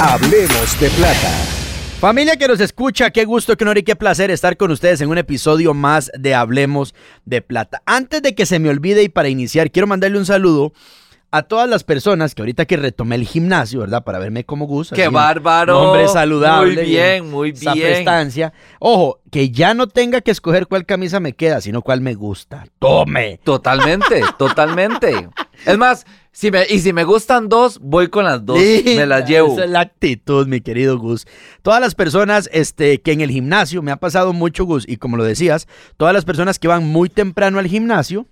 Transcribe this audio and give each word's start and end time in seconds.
Hablemos 0.00 0.78
de 0.78 0.90
plata. 0.90 1.28
Familia 1.98 2.36
que 2.36 2.46
nos 2.46 2.60
escucha, 2.60 3.10
qué 3.10 3.24
gusto, 3.24 3.56
qué 3.56 3.64
honor 3.64 3.78
y 3.78 3.82
qué 3.82 3.96
placer 3.96 4.30
estar 4.30 4.56
con 4.56 4.70
ustedes 4.70 5.00
en 5.00 5.08
un 5.08 5.18
episodio 5.18 5.74
más 5.74 6.12
de 6.16 6.36
Hablemos 6.36 6.94
de 7.24 7.42
Plata. 7.42 7.82
Antes 7.84 8.22
de 8.22 8.36
que 8.36 8.46
se 8.46 8.60
me 8.60 8.68
olvide 8.68 9.02
y 9.02 9.08
para 9.08 9.28
iniciar, 9.28 9.72
quiero 9.72 9.88
mandarle 9.88 10.18
un 10.18 10.26
saludo 10.26 10.72
a 11.30 11.42
todas 11.42 11.68
las 11.68 11.84
personas 11.84 12.34
que 12.34 12.42
ahorita 12.42 12.64
que 12.64 12.76
retomé 12.76 13.16
el 13.16 13.26
gimnasio, 13.26 13.80
¿verdad? 13.80 14.02
Para 14.02 14.18
verme 14.18 14.44
como 14.44 14.66
Gus. 14.66 14.90
¡Qué 14.94 15.08
bárbaro! 15.08 15.90
Hombre 15.90 16.08
saludable. 16.08 16.74
Muy 16.74 16.84
bien, 16.84 17.30
muy 17.30 17.50
esa 17.50 17.74
bien. 17.74 17.86
prestancia. 17.86 18.52
Ojo, 18.78 19.20
que 19.30 19.50
ya 19.50 19.74
no 19.74 19.88
tenga 19.88 20.22
que 20.22 20.30
escoger 20.30 20.66
cuál 20.66 20.86
camisa 20.86 21.20
me 21.20 21.34
queda, 21.34 21.60
sino 21.60 21.82
cuál 21.82 22.00
me 22.00 22.14
gusta. 22.14 22.64
¡Tome! 22.78 23.40
Totalmente, 23.44 24.22
totalmente. 24.38 25.28
Es 25.66 25.76
más, 25.76 26.06
si 26.32 26.50
me, 26.50 26.64
y 26.66 26.78
si 26.78 26.94
me 26.94 27.04
gustan 27.04 27.50
dos, 27.50 27.78
voy 27.78 28.08
con 28.08 28.24
las 28.24 28.46
dos. 28.46 28.58
me 28.58 29.04
las 29.04 29.28
llevo. 29.28 29.52
Esa 29.52 29.64
es 29.64 29.70
la 29.70 29.80
actitud, 29.80 30.46
mi 30.46 30.62
querido 30.62 30.98
Gus. 30.98 31.26
Todas 31.60 31.80
las 31.80 31.94
personas 31.94 32.48
este, 32.54 33.02
que 33.02 33.12
en 33.12 33.20
el 33.20 33.30
gimnasio, 33.30 33.82
me 33.82 33.90
ha 33.90 33.96
pasado 33.96 34.32
mucho, 34.32 34.64
Gus, 34.64 34.84
y 34.88 34.96
como 34.96 35.18
lo 35.18 35.24
decías, 35.24 35.68
todas 35.98 36.14
las 36.14 36.24
personas 36.24 36.58
que 36.58 36.68
van 36.68 36.86
muy 36.86 37.10
temprano 37.10 37.58
al 37.58 37.66
gimnasio, 37.66 38.26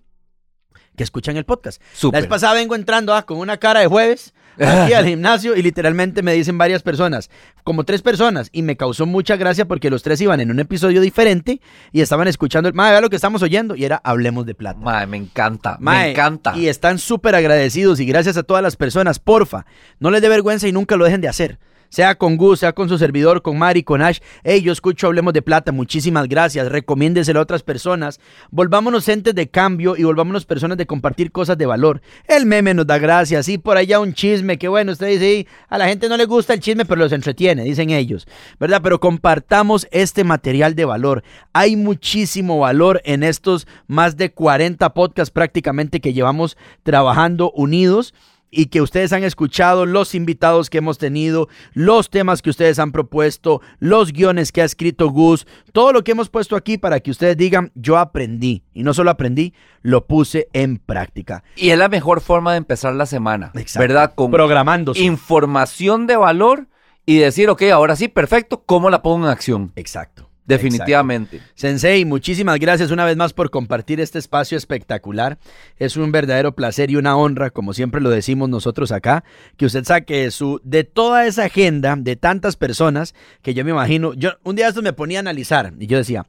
que 0.97 1.05
escuchan 1.05 1.37
el 1.37 1.45
podcast. 1.45 1.81
La 1.81 1.89
Súper. 1.99 2.21
vez 2.23 2.29
pasada 2.29 2.55
vengo 2.55 2.75
entrando 2.75 3.15
ah, 3.15 3.25
con 3.25 3.39
una 3.39 3.59
cara 3.59 3.81
de 3.81 3.87
jueves 3.87 4.35
aquí 4.59 4.93
al 4.93 5.07
gimnasio 5.07 5.57
y 5.57 5.63
literalmente 5.63 6.23
me 6.23 6.33
dicen 6.33 6.59
varias 6.59 6.83
personas, 6.83 7.31
como 7.65 7.85
tres 7.85 8.03
personas, 8.03 8.49
y 8.53 8.63
me 8.63 8.77
causó 8.77 9.07
mucha 9.07 9.37
gracia 9.37 9.67
porque 9.67 9.91
los 9.91 10.03
tres 10.03 10.21
iban 10.21 10.41
en 10.41 10.51
un 10.51 10.59
episodio 10.59 11.01
diferente 11.01 11.61
y 11.93 12.01
estaban 12.01 12.29
escuchando 12.29 12.69
el, 12.69 12.75
madre, 12.75 12.93
vea 12.93 13.01
lo 13.01 13.11
que 13.11 13.17
estamos 13.17 13.43
oyendo, 13.43 13.77
y 13.77 13.85
era 13.85 14.01
Hablemos 14.03 14.47
de 14.47 14.55
Plata. 14.55 14.81
Mae, 14.81 15.07
me 15.07 15.17
encanta, 15.17 15.77
Mae, 15.81 16.07
me 16.07 16.11
encanta. 16.13 16.57
Y 16.57 16.69
están 16.69 16.99
súper 16.99 17.35
agradecidos 17.35 18.01
y 18.01 18.07
gracias 18.07 18.37
a 18.37 18.43
todas 18.43 18.63
las 18.63 18.77
personas. 18.77 19.19
Porfa, 19.19 19.67
no 19.99 20.11
les 20.11 20.23
dé 20.23 20.29
vergüenza 20.29 20.67
y 20.69 20.73
nunca 20.73 20.97
lo 20.97 21.05
dejen 21.05 21.21
de 21.21 21.29
hacer. 21.29 21.59
Sea 21.89 22.17
con 22.17 22.37
Gus, 22.37 22.61
sea 22.61 22.73
con 22.73 22.89
su 22.89 22.99
servidor, 22.99 23.43
con 23.43 23.59
Mari, 23.59 23.83
con 23.83 24.03
Ash. 24.03 24.19
Hey, 24.45 24.63
yo 24.63 24.73
escucho 24.73 25.07
Hablemos 25.07 25.33
de 25.33 25.43
Plata. 25.43 25.73
Muchísimas 25.73 26.29
gracias. 26.29 26.71
Recomiéndeselo 26.71 27.41
a 27.41 27.43
otras 27.43 27.63
personas. 27.63 28.21
Volvámonos 28.51 29.09
entes 29.09 29.35
de 29.35 29.49
cambio 29.49 29.97
y 29.97 30.05
volvámonos 30.05 30.47
personas 30.47 30.79
de 30.79 30.87
compartir 30.87 31.33
cosas 31.33 31.59
de 31.59 31.67
valor. 31.67 32.01
El 32.27 32.47
meme 32.47 32.75
nos 32.75 32.87
da 32.87 32.99
gracias. 32.99 33.49
Y 33.49 33.59
por 33.59 33.77
allá 33.77 34.01
un 34.01 34.15
chisme. 34.15 34.59
Que 34.59 34.69
bueno, 34.69 34.93
usted 34.93 35.09
dice, 35.09 35.21
"Sí, 35.21 35.49
a 35.69 35.79
la 35.79 35.89
gente 35.89 36.09
no 36.09 36.17
le 36.17 36.25
gusta 36.25 36.55
el 36.55 36.61
chisme, 36.61 36.85
pero 36.85 37.01
los 37.01 37.13
entretiene, 37.13 37.65
dicen 37.65 37.91
ellos. 37.91 38.27
¿Verdad? 38.59 38.81
Pero 38.83 39.01
compartamos 39.01 39.87
este 39.91 40.25
material 40.25 40.75
de 40.75 40.85
valor. 40.85 41.23
Hay 41.53 41.77
muchísimo 41.77 42.59
valor 42.59 43.01
en 43.05 43.23
estos 43.23 43.67
más 43.87 44.17
de 44.17 44.33
40 44.33 44.93
podcasts 44.95 45.31
prácticamente 45.31 46.01
que 46.01 46.13
llevamos 46.13 46.57
trabajando 46.83 47.51
unidos 47.53 48.15
y 48.57 48.67
que 48.67 48.81
ustedes 48.81 49.13
han 49.13 49.23
escuchado, 49.23 49.85
los 49.85 50.15
invitados 50.15 50.71
que 50.71 50.79
hemos 50.79 50.97
tenido, 50.97 51.49
los 51.75 52.09
temas 52.09 52.41
que 52.41 52.49
ustedes 52.49 52.79
han 52.79 52.91
propuesto, 52.91 53.61
los 53.79 54.13
guiones 54.13 54.51
que 54.51 54.63
ha 54.63 54.65
escrito 54.65 55.11
Gus, 55.11 55.47
todo 55.73 55.93
lo 55.93 56.03
que 56.03 56.13
hemos 56.13 56.31
puesto 56.31 56.57
aquí 56.57 56.79
para 56.79 57.01
que 57.01 57.11
ustedes 57.11 57.37
digan, 57.37 57.71
yo 57.75 57.99
aprendí. 57.99 58.65
Y 58.73 58.83
no 58.83 58.95
solo 58.95 59.11
aprendí, 59.11 59.53
lo 59.83 60.07
puse 60.07 60.49
en 60.55 60.79
práctica. 60.79 61.45
Y 61.55 61.71
es 61.71 61.79
la 61.79 61.89
mejor 61.89 62.23
forma 62.23 62.53
de 62.53 62.59
empezar 62.59 62.95
la 62.95 63.05
semana, 63.05 63.53
Exacto. 63.55 63.81
¿verdad? 63.87 64.15
Con 64.15 64.31
Programándose. 64.31 65.03
información 65.03 66.07
de 66.07 66.17
valor 66.17 66.67
y 67.05 67.19
decir, 67.19 67.51
ok, 67.51 67.63
ahora 67.73 67.95
sí, 67.95 68.09
perfecto, 68.09 68.63
¿cómo 68.65 68.89
la 68.89 69.03
pongo 69.03 69.27
en 69.27 69.33
acción? 69.33 69.73
Exacto. 69.77 70.31
Definitivamente. 70.47 71.41
Sensei, 71.55 72.05
muchísimas 72.05 72.59
gracias 72.59 72.91
una 72.91 73.05
vez 73.05 73.17
más 73.17 73.33
por 73.33 73.51
compartir 73.51 74.01
este 74.01 74.19
espacio 74.19 74.57
espectacular. 74.57 75.39
Es 75.77 75.97
un 75.97 76.13
verdadero 76.13 76.55
placer 76.55 76.91
y 76.91 76.97
una 76.97 77.17
honra, 77.17 77.51
como 77.51 77.75
siempre 77.75 78.01
lo 78.01 78.11
decimos 78.11 78.49
nosotros 78.49 78.93
acá, 78.93 79.25
que 79.57 79.67
usted 79.67 79.85
saque 79.85 80.31
su 80.31 80.61
de 80.63 80.85
toda 80.85 81.27
esa 81.27 81.45
agenda 81.45 81.97
de 81.97 82.17
tantas 82.17 82.57
personas 82.57 83.15
que 83.43 83.55
yo 83.55 83.65
me 83.65 83.73
imagino, 83.73 84.15
yo 84.15 84.31
un 84.45 84.57
día 84.57 84.69
esto 84.69 84.83
me 84.83 84.93
ponía 84.93 85.19
a 85.19 85.21
analizar 85.21 85.73
y 85.79 85.87
yo 85.87 85.99
decía, 85.99 86.27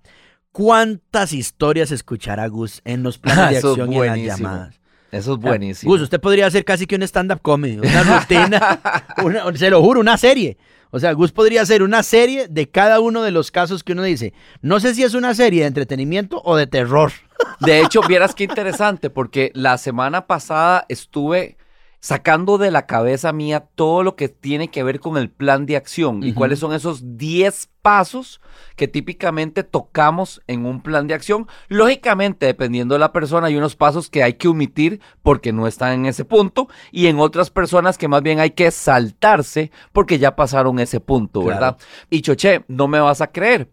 ¿cuántas 0.51 1.33
historias 1.33 1.91
escuchará 1.91 2.47
Gus 2.47 2.81
en 2.85 3.03
los 3.03 3.19
planes 3.19 3.51
de 3.51 3.57
Eso 3.59 3.73
es 3.73 3.79
acción 3.79 3.94
y 3.94 3.97
en 3.97 4.27
las 4.27 4.39
llamadas? 4.39 4.79
Eso 5.12 5.34
es 5.34 5.40
buenísimo. 5.40 5.91
Gus, 5.91 6.01
usted 6.01 6.19
podría 6.19 6.47
hacer 6.47 6.66
casi 6.66 6.85
que 6.85 6.95
un 6.95 7.03
stand-up 7.03 7.41
comedy, 7.41 7.78
una 7.78 8.03
rutina, 8.03 8.79
una- 9.23 9.56
se 9.56 9.69
lo 9.69 9.81
juro, 9.81 10.00
una 10.01 10.18
serie. 10.18 10.57
O 10.90 11.00
sea, 11.00 11.12
Gus 11.12 11.31
podría 11.34 11.62
hacer 11.62 11.84
una 11.84 12.01
serie 12.01 12.47
de 12.47 12.69
cada 12.69 13.00
uno 13.01 13.22
de 13.22 13.31
los 13.31 13.51
casos 13.51 13.84
que 13.84 13.91
uno 13.91 14.03
dice. 14.03 14.34
No 14.62 14.79
sé 14.79 14.95
si 14.95 15.03
es 15.03 15.13
una 15.16 15.34
serie 15.34 15.62
de 15.62 15.68
entretenimiento 15.68 16.41
o 16.45 16.56
de 16.56 16.66
terror. 16.68 17.12
De 17.59 17.81
hecho, 17.81 18.01
vieras 18.07 18.34
qué 18.35 18.45
interesante, 18.45 19.09
porque 19.09 19.51
la 19.53 19.78
semana 19.78 20.28
pasada 20.28 20.85
estuve 20.88 21.57
sacando 21.99 22.57
de 22.57 22.71
la 22.71 22.85
cabeza 22.85 23.33
mía 23.33 23.67
todo 23.75 24.03
lo 24.03 24.15
que 24.15 24.29
tiene 24.29 24.69
que 24.69 24.83
ver 24.83 24.99
con 24.99 25.17
el 25.17 25.29
plan 25.29 25.65
de 25.65 25.75
acción 25.75 26.23
y 26.23 26.33
cuáles 26.33 26.59
son 26.59 26.73
esos 26.73 27.17
10 27.17 27.69
pasos 27.81 28.39
que 28.75 28.87
típicamente 28.87 29.63
tocamos 29.63 30.41
en 30.47 30.65
un 30.65 30.81
plan 30.81 31.07
de 31.07 31.13
acción. 31.13 31.47
Lógicamente, 31.67 32.45
dependiendo 32.45 32.95
de 32.95 32.99
la 32.99 33.11
persona, 33.13 33.47
hay 33.47 33.55
unos 33.55 33.75
pasos 33.75 34.09
que 34.09 34.23
hay 34.23 34.33
que 34.33 34.47
omitir 34.47 35.01
porque 35.23 35.53
no 35.53 35.67
están 35.67 35.93
en 35.93 36.05
ese 36.05 36.25
punto 36.25 36.67
y 36.91 37.07
en 37.07 37.19
otras 37.19 37.49
personas 37.49 37.97
que 37.97 38.07
más 38.07 38.21
bien 38.21 38.39
hay 38.39 38.51
que 38.51 38.69
saltarse 38.71 39.71
porque 39.91 40.19
ya 40.19 40.35
pasaron 40.35 40.79
ese 40.79 40.99
punto, 40.99 41.41
Claro. 41.41 41.55
¿verdad? 41.59 41.77
Y 42.09 42.21
Choche, 42.21 42.63
no 42.67 42.87
me 42.87 42.99
vas 42.99 43.21
a 43.21 43.27
creer, 43.31 43.71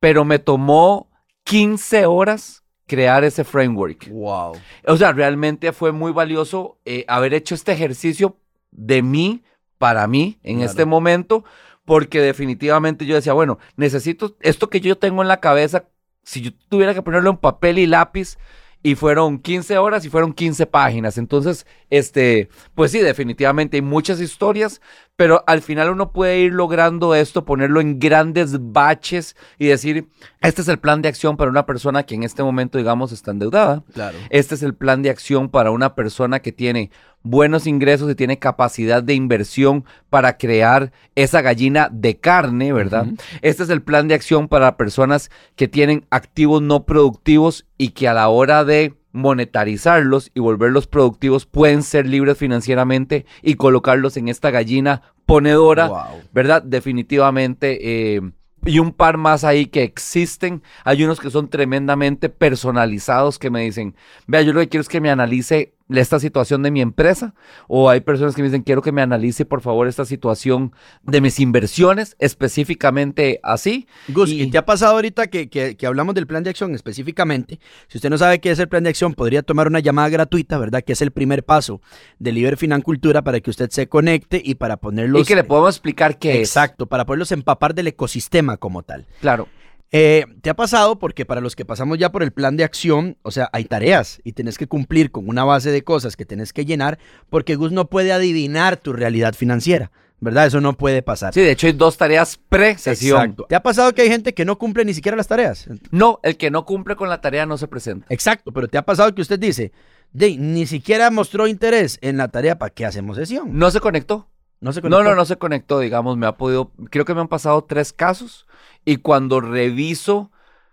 pero 0.00 0.24
me 0.24 0.38
tomó 0.38 1.10
15 1.44 2.06
horas 2.06 2.63
crear 2.86 3.24
ese 3.24 3.44
framework. 3.44 4.08
Wow. 4.10 4.56
O 4.86 4.96
sea, 4.96 5.12
realmente 5.12 5.72
fue 5.72 5.92
muy 5.92 6.12
valioso 6.12 6.78
eh, 6.84 7.04
haber 7.08 7.34
hecho 7.34 7.54
este 7.54 7.72
ejercicio 7.72 8.36
de 8.70 9.02
mí, 9.02 9.42
para 9.78 10.06
mí, 10.06 10.38
en 10.42 10.56
Claro. 10.56 10.70
este 10.70 10.84
momento, 10.84 11.44
porque 11.84 12.20
definitivamente 12.20 13.06
yo 13.06 13.14
decía, 13.14 13.32
bueno, 13.32 13.58
necesito 13.76 14.36
esto 14.40 14.68
que 14.70 14.80
yo 14.80 14.96
tengo 14.96 15.22
en 15.22 15.28
la 15.28 15.40
cabeza, 15.40 15.84
si 16.22 16.40
yo 16.40 16.50
tuviera 16.68 16.94
que 16.94 17.02
ponerlo 17.02 17.30
en 17.30 17.36
papel 17.36 17.78
y 17.78 17.86
lápiz, 17.86 18.38
y 18.82 18.96
fueron 18.96 19.38
15 19.38 19.78
horas 19.78 20.04
y 20.04 20.10
fueron 20.10 20.34
15 20.34 20.66
páginas. 20.66 21.16
Entonces, 21.16 21.66
este, 21.88 22.50
pues 22.74 22.90
sí, 22.92 22.98
definitivamente 22.98 23.78
hay 23.78 23.82
muchas 23.82 24.20
historias, 24.20 24.82
pero 25.16 25.44
al 25.46 25.62
final 25.62 25.90
uno 25.90 26.12
puede 26.12 26.40
ir 26.40 26.52
logrando 26.52 27.14
esto, 27.14 27.44
ponerlo 27.44 27.80
en 27.80 28.00
grandes 28.00 28.56
baches 28.72 29.36
y 29.58 29.66
decir, 29.66 30.08
este 30.40 30.62
es 30.62 30.68
el 30.68 30.78
plan 30.78 31.02
de 31.02 31.08
acción 31.08 31.36
para 31.36 31.50
una 31.50 31.66
persona 31.66 32.02
que 32.02 32.16
en 32.16 32.24
este 32.24 32.42
momento, 32.42 32.78
digamos, 32.78 33.12
está 33.12 33.30
endeudada. 33.30 33.84
Claro. 33.92 34.18
Este 34.30 34.56
es 34.56 34.62
el 34.62 34.74
plan 34.74 35.02
de 35.02 35.10
acción 35.10 35.50
para 35.50 35.70
una 35.70 35.94
persona 35.94 36.40
que 36.40 36.50
tiene 36.50 36.90
buenos 37.22 37.66
ingresos 37.68 38.10
y 38.10 38.16
tiene 38.16 38.40
capacidad 38.40 39.02
de 39.02 39.14
inversión 39.14 39.84
para 40.10 40.36
crear 40.36 40.92
esa 41.14 41.42
gallina 41.42 41.88
de 41.92 42.18
carne, 42.18 42.72
¿verdad? 42.72 43.06
Este 43.40 43.62
es 43.62 43.70
el 43.70 43.82
plan 43.82 44.08
de 44.08 44.14
acción 44.14 44.48
para 44.48 44.76
personas 44.76 45.30
que 45.54 45.68
tienen 45.68 46.06
activos 46.10 46.60
no 46.60 46.84
productivos 46.84 47.66
y 47.78 47.90
que 47.90 48.08
a 48.08 48.14
la 48.14 48.28
hora 48.28 48.64
de 48.64 48.94
monetarizarlos 49.14 50.30
y 50.34 50.40
volverlos 50.40 50.86
productivos 50.86 51.46
pueden 51.46 51.82
ser 51.82 52.06
libres 52.06 52.36
financieramente 52.36 53.24
y 53.42 53.54
colocarlos 53.54 54.16
en 54.16 54.28
esta 54.28 54.50
gallina 54.50 55.00
ponedora, 55.24 55.88
Wow. 55.88 56.22
¿verdad? 56.32 56.62
Definitivamente, 56.62 58.14
eh, 58.16 58.20
y 58.66 58.78
un 58.78 58.92
par 58.92 59.16
más 59.18 59.44
ahí 59.44 59.66
que 59.66 59.82
existen. 59.82 60.62
Hay 60.84 61.04
unos 61.04 61.20
que 61.20 61.30
son 61.30 61.48
tremendamente 61.48 62.28
personalizados 62.28 63.38
que 63.38 63.50
me 63.50 63.62
dicen, 63.62 63.94
vea, 64.26 64.42
yo 64.42 64.52
lo 64.52 64.60
que 64.60 64.68
quiero 64.68 64.82
es 64.82 64.88
que 64.88 65.00
me 65.00 65.10
analice 65.10 65.73
esta 65.90 66.18
situación 66.18 66.62
de 66.62 66.70
mi 66.70 66.80
empresa. 66.80 67.34
O 67.68 67.90
hay 67.90 68.00
personas 68.00 68.34
que 68.34 68.42
me 68.42 68.48
dicen, 68.48 68.62
quiero 68.62 68.82
que 68.82 68.92
me 68.92 69.02
analice 69.02 69.44
por 69.44 69.60
favor 69.60 69.86
esta 69.86 70.04
situación 70.04 70.72
de 71.02 71.20
mis 71.20 71.40
inversiones, 71.40 72.16
específicamente 72.18 73.40
así. 73.42 73.86
Gus, 74.08 74.30
¿y, 74.30 74.50
te 74.50 74.58
ha 74.58 74.64
pasado 74.64 74.94
ahorita 74.94 75.26
que, 75.26 75.48
que, 75.48 75.76
que, 75.76 75.86
hablamos 75.86 76.14
del 76.14 76.26
plan 76.26 76.42
de 76.42 76.50
acción 76.50 76.74
específicamente? 76.74 77.58
Si 77.88 77.98
usted 77.98 78.10
no 78.10 78.18
sabe 78.18 78.40
qué 78.40 78.50
es 78.50 78.58
el 78.58 78.68
plan 78.68 78.84
de 78.84 78.90
acción, 78.90 79.14
podría 79.14 79.42
tomar 79.42 79.68
una 79.68 79.80
llamada 79.80 80.08
gratuita, 80.08 80.58
¿verdad? 80.58 80.82
Que 80.82 80.94
es 80.94 81.02
el 81.02 81.10
primer 81.10 81.44
paso 81.44 81.80
de 82.18 82.32
Liber 82.32 82.56
Financultura 82.56 83.22
para 83.22 83.40
que 83.40 83.50
usted 83.50 83.70
se 83.70 83.88
conecte 83.88 84.40
y 84.44 84.54
para 84.54 84.76
ponerlos... 84.78 85.22
Y 85.22 85.24
que 85.24 85.36
le 85.36 85.44
podamos 85.44 85.74
explicar 85.74 86.18
qué 86.18 86.30
exacto, 86.30 86.42
es. 86.42 86.48
Exacto, 86.54 86.86
para 86.86 87.04
poderlos 87.04 87.32
empapar 87.32 87.74
del 87.74 87.88
ecosistema 87.88 88.56
como 88.56 88.82
tal. 88.82 89.06
Claro. 89.20 89.48
Eh, 89.96 90.26
¿Te 90.40 90.50
ha 90.50 90.54
pasado? 90.54 90.98
Porque 90.98 91.24
para 91.24 91.40
los 91.40 91.54
que 91.54 91.64
pasamos 91.64 91.98
ya 91.98 92.10
por 92.10 92.24
el 92.24 92.32
plan 92.32 92.56
de 92.56 92.64
acción, 92.64 93.16
o 93.22 93.30
sea, 93.30 93.48
hay 93.52 93.64
tareas 93.64 94.20
y 94.24 94.32
tenés 94.32 94.58
que 94.58 94.66
cumplir 94.66 95.12
con 95.12 95.28
una 95.28 95.44
base 95.44 95.70
de 95.70 95.84
cosas 95.84 96.16
que 96.16 96.26
tenés 96.26 96.52
que 96.52 96.64
llenar 96.64 96.98
porque 97.30 97.54
Gus 97.54 97.70
no 97.70 97.88
puede 97.88 98.12
adivinar 98.12 98.76
tu 98.76 98.92
realidad 98.92 99.34
financiera. 99.34 99.92
¿Verdad? 100.18 100.46
Eso 100.46 100.60
no 100.60 100.72
puede 100.72 101.02
pasar. 101.02 101.32
Sí, 101.34 101.42
de 101.42 101.52
hecho 101.52 101.68
hay 101.68 101.74
dos 101.74 101.96
tareas 101.96 102.40
pre-sesión. 102.48 103.20
Exacto. 103.20 103.46
¿Te 103.48 103.54
ha 103.54 103.62
pasado 103.62 103.92
que 103.94 104.02
hay 104.02 104.08
gente 104.08 104.34
que 104.34 104.44
no 104.44 104.58
cumple 104.58 104.84
ni 104.84 104.94
siquiera 104.94 105.16
las 105.16 105.28
tareas? 105.28 105.68
No, 105.90 106.18
el 106.24 106.36
que 106.38 106.50
no 106.50 106.64
cumple 106.64 106.96
con 106.96 107.08
la 107.08 107.20
tarea 107.20 107.46
no 107.46 107.56
se 107.56 107.68
presenta. 107.68 108.06
Exacto, 108.08 108.50
pero 108.50 108.66
¿te 108.66 108.78
ha 108.78 108.82
pasado 108.82 109.14
que 109.14 109.22
usted 109.22 109.38
dice, 109.38 109.70
de, 110.12 110.36
ni 110.38 110.66
siquiera 110.66 111.10
mostró 111.10 111.46
interés 111.46 111.98
en 112.00 112.16
la 112.16 112.28
tarea, 112.28 112.58
¿para 112.58 112.70
qué 112.70 112.84
hacemos 112.84 113.16
sesión? 113.16 113.56
No 113.56 113.70
se 113.70 113.78
conectó. 113.78 114.28
No 114.60 114.72
se 114.72 114.80
conectó. 114.80 115.02
No, 115.02 115.10
no, 115.10 115.14
no 115.14 115.24
se 115.24 115.36
conectó, 115.36 115.78
digamos, 115.78 116.16
me 116.16 116.26
ha 116.26 116.36
podido, 116.36 116.72
creo 116.90 117.04
que 117.04 117.14
me 117.14 117.20
han 117.20 117.28
pasado 117.28 117.62
tres 117.64 117.92
casos 117.92 118.46
y 118.84 118.96
cuando 118.98 119.40
reviso 119.40 120.30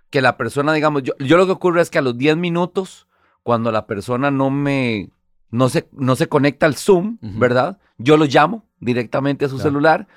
que 0.09 0.21
la 0.21 0.37
persona, 0.37 0.73
digamos, 0.73 1.03
yo, 1.03 1.13
yo 1.19 1.37
lo 1.37 1.45
que 1.45 1.53
ocurre 1.53 1.81
es 1.81 1.89
que 1.89 1.99
a 1.99 2.01
los 2.01 2.17
10 2.17 2.37
minutos, 2.37 3.07
cuando 3.43 3.71
la 3.71 3.87
persona 3.87 4.29
no 4.29 4.49
me, 4.49 5.09
no 5.49 5.69
se, 5.69 5.87
no 5.93 6.15
se 6.15 6.27
conecta 6.27 6.65
al 6.65 6.75
Zoom, 6.75 7.17
uh 7.21 7.25
-huh. 7.25 7.39
¿verdad? 7.39 7.79
Yo 7.97 8.17
lo 8.17 8.25
llamo 8.25 8.65
directamente 8.79 9.45
a 9.45 9.49
su 9.49 9.55
claro. 9.55 9.69
celular 9.69 10.07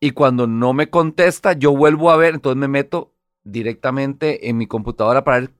y 0.00 0.10
cuando 0.12 0.46
no 0.46 0.72
me 0.72 0.90
contesta, 0.90 1.54
yo 1.54 1.74
vuelvo 1.74 2.10
a 2.10 2.16
ver, 2.16 2.34
entonces 2.34 2.58
me 2.58 2.68
meto 2.68 3.14
directamente 3.44 4.48
en 4.48 4.58
mi 4.58 4.66
computadora 4.66 5.24
para 5.24 5.40
ver 5.40 5.50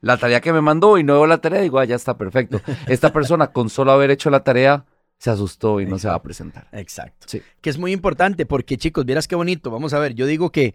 la 0.00 0.16
tarea 0.16 0.40
que 0.40 0.52
me 0.52 0.60
mandó 0.60 0.98
y 0.98 1.04
no 1.04 1.14
veo 1.14 1.26
la 1.26 1.38
tarea, 1.38 1.60
digo, 1.60 1.78
ah, 1.78 1.84
ya 1.84 1.96
está 1.96 2.16
perfecto. 2.16 2.60
Esta 2.88 3.12
persona 3.12 3.52
con 3.52 3.70
solo 3.70 3.92
haber 3.92 4.10
hecho 4.10 4.30
la 4.30 4.44
tarea 4.44 4.84
se 5.18 5.30
asustó 5.30 5.80
y 5.80 5.84
no 5.84 5.96
Exacto. 5.96 6.00
se 6.00 6.08
va 6.08 6.14
a 6.14 6.22
presentar. 6.22 6.68
Exacto. 6.72 7.26
Sí. 7.28 7.40
Que 7.60 7.70
es 7.70 7.78
muy 7.78 7.92
importante 7.92 8.46
porque, 8.46 8.76
chicos, 8.76 9.04
vieras 9.04 9.28
qué 9.28 9.36
bonito. 9.36 9.70
Vamos 9.70 9.94
a 9.94 9.98
ver, 9.98 10.14
yo 10.14 10.26
digo 10.26 10.50
que, 10.50 10.74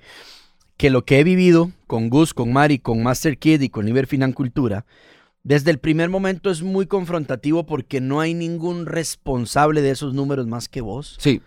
que 0.79 0.89
lo 0.89 1.03
que 1.03 1.19
he 1.19 1.25
vivido 1.25 1.73
con 1.87 2.09
Gus, 2.09 2.33
con 2.33 2.53
Mari, 2.53 2.79
con 2.79 3.03
Master 3.03 3.37
Kid 3.37 3.59
y 3.59 3.67
con 3.67 3.85
Liber 3.85 4.07
Financultura, 4.07 4.85
desde 5.43 5.71
el 5.71 5.77
primer 5.77 6.07
momento 6.07 6.49
es 6.49 6.61
muy 6.61 6.87
confrontativo 6.87 7.65
porque 7.65 7.99
no 7.99 8.21
hay 8.21 8.33
ningún 8.33 8.85
responsable 8.85 9.81
de 9.81 9.91
esos 9.91 10.13
números 10.13 10.47
más 10.47 10.69
que 10.69 10.79
vos. 10.79 11.17
Sí, 11.19 11.41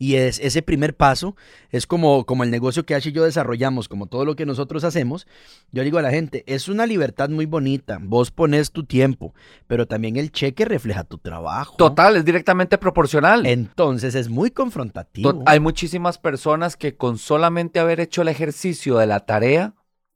Y 0.00 0.14
es, 0.14 0.40
ese 0.40 0.62
primer 0.62 0.96
paso 0.96 1.36
es 1.68 1.86
como, 1.86 2.24
como 2.24 2.42
el 2.42 2.50
negocio 2.50 2.86
que 2.86 2.94
Ash 2.94 3.08
y 3.08 3.12
yo 3.12 3.22
desarrollamos, 3.22 3.86
como 3.86 4.06
todo 4.06 4.24
lo 4.24 4.34
que 4.34 4.46
nosotros 4.46 4.82
hacemos. 4.82 5.26
Yo 5.72 5.84
digo 5.84 5.98
a 5.98 6.02
la 6.02 6.10
gente, 6.10 6.42
es 6.46 6.68
una 6.68 6.86
libertad 6.86 7.28
muy 7.28 7.44
bonita. 7.44 7.98
Vos 8.00 8.30
pones 8.30 8.72
tu 8.72 8.84
tiempo, 8.84 9.34
pero 9.66 9.86
también 9.86 10.16
el 10.16 10.32
cheque 10.32 10.64
refleja 10.64 11.04
tu 11.04 11.18
trabajo. 11.18 11.76
total, 11.76 12.16
es 12.16 12.24
directamente 12.24 12.78
proporcional. 12.78 13.44
Entonces 13.44 14.14
es 14.14 14.30
muy 14.30 14.50
confrontativo. 14.50 15.42
Hay 15.44 15.60
muchísimas 15.60 16.16
personas 16.16 16.78
que 16.78 16.96
con 16.96 17.18
solamente 17.18 17.78
haber 17.78 18.00
hecho 18.00 18.22
el 18.22 18.28
ejercicio 18.28 18.96
de 18.96 19.06
la 19.06 19.20
tarea, 19.20 19.74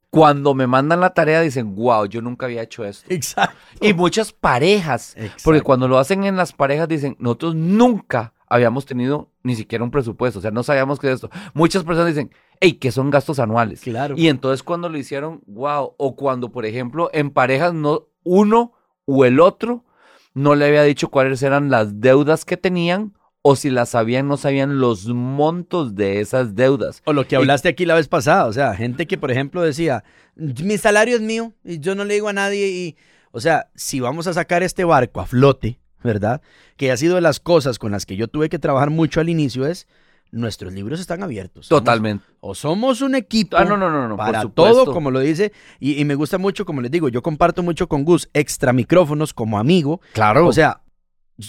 cuando 0.09 0.55
me 0.55 0.65
mandan 0.65 0.99
la 0.99 1.11
tarea 1.11 1.41
dicen, 1.41 1.75
wow, 1.75 2.07
yo 2.07 2.23
nunca 2.23 2.47
había 2.47 2.63
hecho 2.63 2.85
esto. 2.85 3.05
Exacto. 3.13 3.55
Y 3.81 3.93
muchas 3.93 4.33
parejas, 4.33 5.13
Exacto. 5.15 5.41
porque 5.43 5.61
cuando 5.61 5.87
lo 5.87 5.99
hacen 5.99 6.23
en 6.23 6.37
las 6.37 6.53
parejas 6.53 6.87
dicen, 6.87 7.15
nosotros 7.19 7.53
nunca 7.53 8.33
habíamos 8.47 8.85
tenido 8.85 9.29
ni 9.43 9.55
siquiera 9.55 9.83
un 9.83 9.91
presupuesto, 9.91 10.39
o 10.39 10.41
sea, 10.41 10.51
no 10.51 10.63
sabíamos 10.63 10.99
qué 10.99 11.07
es 11.07 11.15
esto. 11.15 11.29
Muchas 11.53 11.83
personas 11.83 12.13
dicen, 12.13 12.31
hey, 12.59 12.73
que 12.73 12.91
son 12.91 13.09
gastos 13.09 13.39
anuales. 13.39 13.81
Claro. 13.81 14.15
Y 14.17 14.27
entonces 14.27 14.63
cuando 14.63 14.89
lo 14.89 14.97
hicieron, 14.97 15.41
wow, 15.47 15.93
o 15.97 16.15
cuando, 16.15 16.51
por 16.51 16.65
ejemplo, 16.65 17.09
en 17.13 17.31
parejas 17.31 17.73
no 17.73 18.07
uno 18.23 18.73
o 19.05 19.25
el 19.25 19.39
otro 19.39 19.85
no 20.33 20.55
le 20.55 20.65
había 20.65 20.83
dicho 20.83 21.09
cuáles 21.09 21.41
eran 21.43 21.69
las 21.69 22.01
deudas 22.01 22.45
que 22.45 22.57
tenían 22.57 23.13
o 23.47 23.55
si 23.55 23.69
las 23.69 23.89
sabían 23.89 24.27
no 24.27 24.37
sabían 24.37 24.79
los 24.79 25.05
montos 25.07 25.93
de 25.93 26.19
esas 26.19 26.55
deudas. 26.55 27.03
O 27.05 27.13
lo 27.13 27.27
que 27.27 27.35
hablaste 27.35 27.69
aquí 27.69 27.85
la 27.85 27.93
vez 27.93 28.07
pasada, 28.07 28.47
o 28.47 28.53
sea, 28.53 28.73
gente 28.73 29.05
que 29.05 29.19
por 29.19 29.29
ejemplo 29.29 29.61
decía, 29.61 30.03
mi 30.35 30.79
salario 30.79 31.15
es 31.15 31.21
mío 31.21 31.53
y 31.63 31.79
yo 31.79 31.93
no 31.93 32.05
le 32.05 32.15
digo 32.15 32.27
a 32.27 32.33
nadie 32.33 32.67
y, 32.69 32.97
o 33.31 33.39
sea, 33.39 33.69
si 33.75 33.99
vamos 33.99 34.25
a 34.25 34.33
sacar 34.33 34.63
este 34.63 34.83
barco 34.83 35.21
a 35.21 35.27
flote, 35.27 35.79
¿verdad? 36.05 36.41
Que 36.77 36.91
ha 36.91 36.97
sido 36.97 37.15
de 37.15 37.21
las 37.21 37.39
cosas 37.41 37.77
con 37.79 37.91
las 37.91 38.05
que 38.05 38.15
yo 38.15 38.27
tuve 38.29 38.47
que 38.47 38.59
trabajar 38.59 38.89
mucho 38.89 39.19
al 39.19 39.27
inicio 39.27 39.65
es, 39.67 39.87
nuestros 40.31 40.73
libros 40.73 40.99
están 40.99 41.21
abiertos. 41.23 41.67
Somos- 41.67 41.81
Totalmente. 41.83 42.25
o 42.39 42.55
somos 42.55 43.01
un 43.01 43.15
equipo 43.15 43.57
Ah, 43.57 43.65
no, 43.65 43.75
no, 43.77 43.89
no, 43.91 44.07
no, 44.07 44.15
para 44.17 44.45
todo, 44.49 44.91
como 44.93 45.11
lo 45.11 45.19
dice, 45.19 45.51
y, 45.79 45.99
y 45.99 46.05
me 46.05 46.15
gusta 46.15 46.37
mucho, 46.37 46.65
como 46.65 46.81
les 46.81 46.91
digo, 46.91 47.09
yo 47.09 47.21
comparto 47.21 47.61
mucho 47.63 47.87
con 47.87 48.03
Gus 48.05 48.29
extra 48.33 48.71
micrófonos 48.73 49.33
como 49.33 49.59
amigo, 49.59 49.99
Claro. 50.13 50.47
o 50.47 50.53
sea, 50.53 50.81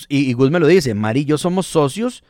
y, 0.09 0.29
y 0.31 0.33
Gus 0.33 0.51
me 0.51 0.59
lo 0.61 0.67
dice, 0.67 0.95
Mari 0.95 1.21
y 1.21 1.25
yo 1.27 1.39
somos 1.39 1.67
socios 1.67 2.25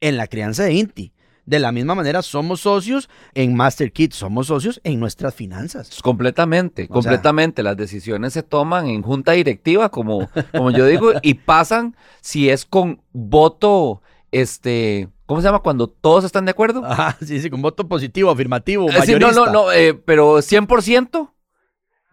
en 0.00 0.16
la 0.16 0.26
crianza 0.26 0.64
de 0.64 0.72
Inti. 0.74 1.12
De 1.44 1.58
la 1.58 1.72
misma 1.72 1.94
manera, 1.96 2.22
somos 2.22 2.60
socios 2.60 3.10
en 3.34 3.56
Master 3.56 3.90
Kit, 3.92 4.12
somos 4.12 4.46
socios 4.46 4.80
en 4.84 5.00
nuestras 5.00 5.34
finanzas. 5.34 6.00
Completamente, 6.00 6.82
O 6.84 6.86
sea- 6.86 6.92
completamente. 6.94 7.62
Las 7.64 7.76
decisiones 7.76 8.32
se 8.32 8.42
toman 8.44 8.86
en 8.86 9.02
junta 9.02 9.32
directiva, 9.32 9.88
como, 9.90 10.28
como 10.52 10.70
yo 10.70 10.86
digo, 10.86 11.12
y 11.22 11.34
pasan 11.50 11.96
si 12.20 12.48
es 12.48 12.64
con 12.64 13.02
voto, 13.12 14.02
este, 14.30 15.08
¿cómo 15.26 15.40
se 15.40 15.48
llama? 15.48 15.58
Cuando 15.60 15.88
todos 15.88 16.22
están 16.24 16.44
de 16.44 16.52
acuerdo. 16.52 16.84
Ajá, 16.84 17.16
sí, 17.24 17.40
sí, 17.40 17.50
con 17.50 17.60
voto 17.60 17.88
positivo, 17.88 18.30
afirmativo, 18.30 18.88
Eh, 18.88 18.92
sí, 19.04 19.12
no, 19.14 19.26
mayorista. 19.26 19.44
no, 19.46 19.52
no, 19.52 19.72
eh, 19.72 19.94
pero 19.94 20.40
100% 20.42 21.32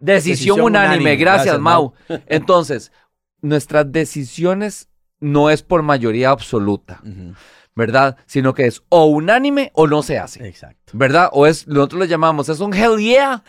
Decisión 0.00 0.60
unánime. 0.60 0.94
unánime. 0.94 1.16
Gracias, 1.16 1.44
Gracias, 1.44 1.60
Mau. 1.60 1.92
Entonces, 2.26 2.90
nuestras 3.42 3.90
decisiones 3.92 4.88
no 5.20 5.50
es 5.50 5.62
por 5.62 5.82
mayoría 5.82 6.30
absoluta, 6.30 7.00
Ujú, 7.04 7.34
¿verdad? 7.80 8.18
Sino 8.26 8.52
que 8.52 8.66
es 8.66 8.82
o 8.90 9.06
unánime 9.06 9.72
o 9.74 9.86
no 9.86 10.02
se 10.02 10.18
hace. 10.18 10.46
Exacto. 10.46 10.92
¿Verdad? 10.92 11.30
O 11.32 11.46
es, 11.46 11.66
nosotros 11.66 12.00
lo 12.00 12.04
llamamos, 12.04 12.50
es 12.50 12.60
un 12.60 12.74
hell 12.74 12.98
yeah. 12.98 13.42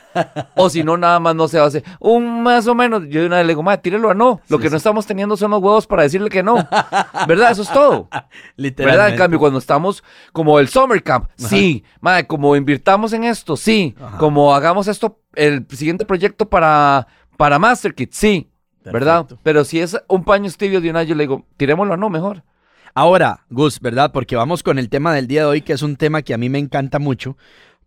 o 0.56 0.70
si 0.70 0.86
no, 0.86 0.96
nada 0.96 1.20
más 1.20 1.36
no 1.36 1.50
se 1.50 1.60
hace. 1.60 1.84
Un 2.00 2.42
más 2.42 2.66
o 2.68 2.74
menos. 2.74 3.04
Yo 3.10 3.20
de 3.20 3.28
una 3.28 3.38
vez 3.38 3.46
le 3.46 3.52
digo, 3.52 3.62
madre, 3.62 3.82
tírelo 3.82 4.10
a 4.10 4.14
no. 4.14 4.40
Lo 4.48 4.58
Sí, 4.58 4.64
que 4.64 4.70
no 4.70 4.78
estamos 4.78 5.06
teniendo 5.06 5.36
son 5.36 5.52
los 5.52 5.62
huevos 5.62 5.86
para 5.86 6.04
decirle 6.04 6.30
que 6.30 6.44
no. 6.44 6.56
¿Verdad? 7.28 7.52
Eso 7.52 7.64
es 7.64 7.74
todo. 7.74 8.08
¿Verdad? 8.12 8.30
Literalmente. 8.56 9.12
En 9.12 9.18
cambio, 9.18 9.40
cuando 9.40 9.60
estamos 9.60 10.02
como 10.32 10.60
el 10.60 10.70
summer 10.70 11.04
camp, 11.04 11.28
sí. 11.36 11.84
Madre, 12.00 12.26
como 12.26 12.56
invirtamos 12.56 13.12
en 13.12 13.26
esto, 13.26 13.58
sí. 13.58 13.96
Ajá. 14.02 14.18
Como 14.18 14.56
hagamos 14.56 14.88
esto, 14.88 15.20
el 15.36 15.68
siguiente 15.70 16.06
proyecto 16.06 16.48
para, 16.48 17.06
para 17.36 17.60
MasterKit, 17.60 18.14
sí. 18.14 18.50
¿Verdad? 18.86 19.28
Pero 19.44 19.66
si 19.66 19.82
es 19.82 20.02
un 20.08 20.24
paño 20.24 20.50
tibio 20.58 20.80
de 20.80 20.90
una, 20.90 21.04
yo 21.04 21.16
le 21.16 21.24
digo, 21.24 21.46
tirémoslo 21.58 21.94
a 21.94 21.98
no, 21.98 22.10
mejor. 22.10 22.44
Ahora, 22.94 23.46
Gus, 23.50 23.80
¿verdad? 23.80 24.12
Porque 24.12 24.36
vamos 24.36 24.64
con 24.64 24.78
el 24.78 24.90
tema 24.90 25.14
del 25.14 25.28
día 25.28 25.42
de 25.42 25.48
hoy, 25.48 25.62
que 25.62 25.74
es 25.74 25.82
un 25.82 25.96
tema 25.96 26.22
que 26.22 26.34
a 26.34 26.38
mí 26.38 26.50
me 26.50 26.60
encanta 26.60 27.00
mucho, 27.00 27.38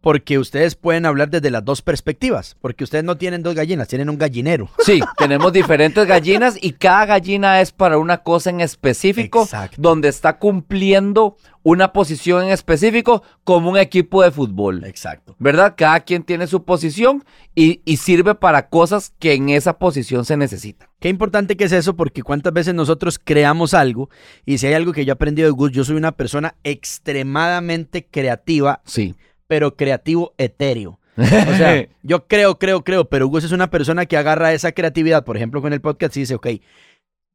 porque 0.04 0.38
ustedes 0.38 0.74
pueden 0.74 1.06
hablar 1.06 1.30
desde 1.30 1.50
las 1.50 1.64
dos 1.64 1.80
perspectivas, 1.80 2.58
porque 2.60 2.84
ustedes 2.84 3.04
no 3.04 3.16
tienen 3.16 3.42
dos 3.42 3.54
gallinas, 3.54 3.88
tienen 3.88 4.10
un 4.10 4.18
gallinero. 4.18 4.68
Sí, 4.84 5.00
tenemos 5.16 5.50
diferentes 5.50 6.06
gallinas 6.06 6.58
y 6.60 6.72
cada 6.72 7.06
gallina 7.06 7.62
es 7.62 7.72
para 7.72 7.96
una 7.96 8.18
cosa 8.18 8.50
en 8.50 8.60
específico, 8.60 9.44
Exacto. 9.44 9.76
donde 9.80 10.08
está 10.08 10.38
cumpliendo 10.38 11.38
una 11.62 11.94
posición 11.94 12.44
en 12.44 12.50
específico 12.50 13.22
como 13.44 13.70
un 13.70 13.78
equipo 13.78 14.22
de 14.22 14.30
fútbol. 14.30 14.84
Exacto. 14.84 15.34
¿Verdad? 15.38 15.72
Cada 15.74 16.00
quien 16.00 16.22
tiene 16.22 16.46
su 16.48 16.64
posición 16.64 17.24
y, 17.54 17.80
y 17.86 17.96
sirve 17.96 18.34
para 18.34 18.68
cosas 18.68 19.14
que 19.18 19.32
en 19.32 19.48
esa 19.48 19.78
posición 19.78 20.26
se 20.26 20.36
necesitan. 20.36 20.86
Qué 21.00 21.08
importante 21.08 21.56
que 21.56 21.64
es 21.64 21.72
eso, 21.72 21.96
porque 21.96 22.22
cuántas 22.22 22.52
veces 22.52 22.74
nosotros 22.74 23.18
creamos 23.18 23.72
algo, 23.72 24.10
y 24.44 24.58
si 24.58 24.66
hay 24.66 24.74
algo 24.74 24.92
que 24.92 25.06
yo 25.06 25.12
he 25.12 25.14
aprendido 25.14 25.46
de 25.46 25.52
Gus, 25.52 25.72
yo 25.72 25.82
soy 25.82 25.96
una 25.96 26.12
persona 26.12 26.56
extremadamente 26.62 28.06
creativa, 28.06 28.82
Sí. 28.84 29.14
Pero 29.46 29.76
creativo 29.76 30.34
etéreo. 30.38 30.98
O 31.16 31.24
sea, 31.56 31.86
yo 32.02 32.26
creo, 32.26 32.58
creo, 32.58 32.82
creo, 32.84 33.08
pero 33.08 33.26
Gus 33.28 33.44
es 33.44 33.52
una 33.52 33.70
persona 33.70 34.06
que 34.06 34.16
agarra 34.16 34.52
esa 34.52 34.72
creatividad, 34.72 35.24
por 35.24 35.36
ejemplo, 35.36 35.62
con 35.62 35.72
el 35.72 35.80
podcast 35.80 36.16
y 36.16 36.20
dice, 36.20 36.34
ok, 36.34 36.48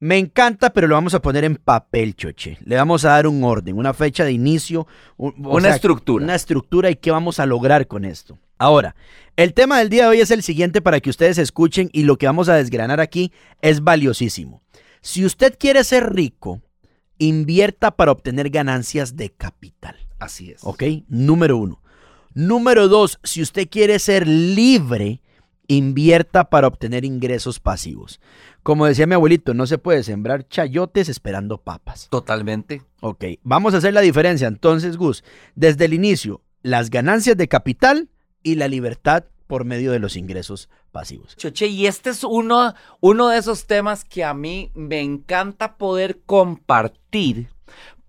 me 0.01 0.17
encanta, 0.17 0.71
pero 0.71 0.87
lo 0.87 0.95
vamos 0.95 1.13
a 1.13 1.21
poner 1.21 1.43
en 1.43 1.55
papel, 1.57 2.15
choche. 2.15 2.57
Le 2.63 2.75
vamos 2.77 3.03
a 3.05 3.09
dar 3.09 3.27
un 3.27 3.43
orden, 3.43 3.77
una 3.77 3.93
fecha 3.93 4.23
de 4.23 4.31
inicio, 4.31 4.87
un- 5.17 5.33
Una 5.45 5.61
sea, 5.67 5.75
estructura. 5.75 6.23
Una 6.23 6.35
estructura 6.35 6.89
y 6.89 6.95
qué 6.95 7.11
vamos 7.11 7.39
a 7.39 7.45
lograr 7.45 7.85
con 7.87 8.05
esto. 8.05 8.37
Ahora, 8.57 8.95
el 9.35 9.53
tema 9.53 9.79
del 9.79 9.89
día 9.89 10.03
de 10.03 10.09
hoy 10.09 10.19
es 10.21 10.31
el 10.31 10.43
siguiente 10.43 10.81
para 10.81 10.99
que 10.99 11.09
ustedes 11.09 11.37
escuchen 11.37 11.89
y 11.93 12.03
lo 12.03 12.17
que 12.17 12.25
vamos 12.27 12.49
a 12.49 12.55
desgranar 12.55 12.99
aquí 13.01 13.31
es 13.61 13.81
valiosísimo. 13.83 14.61
Si 15.01 15.23
usted 15.25 15.57
quiere 15.57 15.83
ser 15.85 16.13
rico, 16.13 16.61
invierta 17.17 17.91
para 17.91 18.11
obtener 18.11 18.49
ganancias 18.49 19.15
de 19.15 19.29
capital. 19.31 19.95
Así 20.19 20.51
es. 20.51 20.59
¿Ok? 20.63 20.83
Número 21.07 21.57
uno. 21.57 21.81
Número 22.33 22.87
dos, 22.87 23.19
si 23.23 23.41
usted 23.41 23.67
quiere 23.69 23.99
ser 23.99 24.27
libre, 24.27 25.21
invierta 25.67 26.49
para 26.49 26.67
obtener 26.67 27.05
ingresos 27.05 27.59
pasivos. 27.59 28.19
Como 28.63 28.85
decía 28.85 29.07
mi 29.07 29.15
abuelito, 29.15 29.53
no 29.53 29.65
se 29.65 29.77
puede 29.77 30.03
sembrar 30.03 30.47
chayotes 30.47 31.09
esperando 31.09 31.59
papas. 31.59 32.07
Totalmente. 32.09 32.83
Ok, 33.01 33.25
vamos 33.43 33.73
a 33.73 33.77
hacer 33.77 33.93
la 33.93 34.01
diferencia. 34.01 34.47
Entonces, 34.47 34.97
Gus, 34.97 35.23
desde 35.55 35.85
el 35.85 35.93
inicio, 35.93 36.41
las 36.61 36.89
ganancias 36.89 37.37
de 37.37 37.47
capital 37.47 38.09
y 38.43 38.55
la 38.55 38.67
libertad 38.67 39.25
por 39.47 39.65
medio 39.65 39.91
de 39.91 39.99
los 39.99 40.15
ingresos 40.15 40.69
pasivos. 40.91 41.35
Choche, 41.35 41.67
y 41.67 41.87
este 41.87 42.11
es 42.11 42.23
uno, 42.23 42.75
uno 42.99 43.29
de 43.29 43.39
esos 43.39 43.65
temas 43.65 44.05
que 44.05 44.23
a 44.23 44.33
mí 44.35 44.71
me 44.75 45.01
encanta 45.01 45.77
poder 45.77 46.21
compartir 46.25 47.49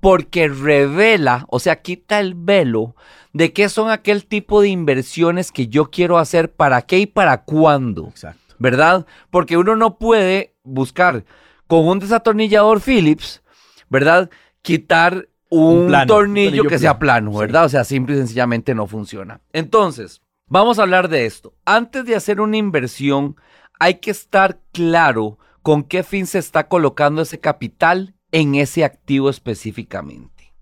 porque 0.01 0.49
revela, 0.49 1.45
o 1.49 1.61
sea, 1.61 1.83
quita 1.83 2.21
el 2.21 2.35
velo 2.35 2.97
de 3.33 3.53
qué 3.53 3.69
son 3.69 3.91
aquel 3.91 4.27
tipo 4.27 4.61
de 4.61 4.69
inversiones 4.69 5.53
que 5.53 5.69
yo 5.69 5.91
quiero 5.91 6.19
hacer, 6.19 6.53
para 6.53 6.83
qué 6.83 6.99
y 6.99 7.07
para 7.07 7.45
cuándo. 7.45 8.09
Exacto. 8.09 8.55
¿Verdad? 8.59 9.07
Porque 9.31 9.57
uno 9.57 9.77
no 9.77 9.99
puede 9.99 10.55
buscar 10.65 11.25
con 11.67 11.87
un 11.87 11.99
desatornillador 11.99 12.81
Phillips, 12.81 13.43
¿verdad? 13.89 14.29
Quitar 14.63 15.29
un, 15.49 15.79
Un 15.79 15.87
plano, 15.89 16.03
un 16.03 16.09
tornillo 16.09 16.65
que 16.65 16.79
sea 16.79 16.99
plano, 16.99 17.33
sí. 17.33 17.39
¿verdad? 17.39 17.65
O 17.65 17.69
sea, 17.69 17.85
simple 17.85 18.17
y 18.17 18.19
sencillamente 18.19 18.75
no 18.75 18.87
funciona. 18.87 19.41
Entonces, 19.53 20.23
vamos 20.47 20.79
a 20.79 20.83
hablar 20.83 21.09
de 21.09 21.27
esto. 21.27 21.55
Antes 21.65 22.05
de 22.05 22.17
hacer 22.17 22.41
una 22.41 22.57
inversión, 22.57 23.37
hay 23.79 23.95
que 23.95 24.11
estar 24.11 24.61
claro 24.73 25.39
con 25.63 25.83
qué 25.83 26.03
fin 26.03 26.27
se 26.27 26.39
está 26.39 26.69
colocando 26.69 27.23
ese 27.23 27.41
capital 27.41 28.15
en 28.33 28.55
ese 28.55 28.85
activo 28.85 29.31
específicamente. 29.31 30.55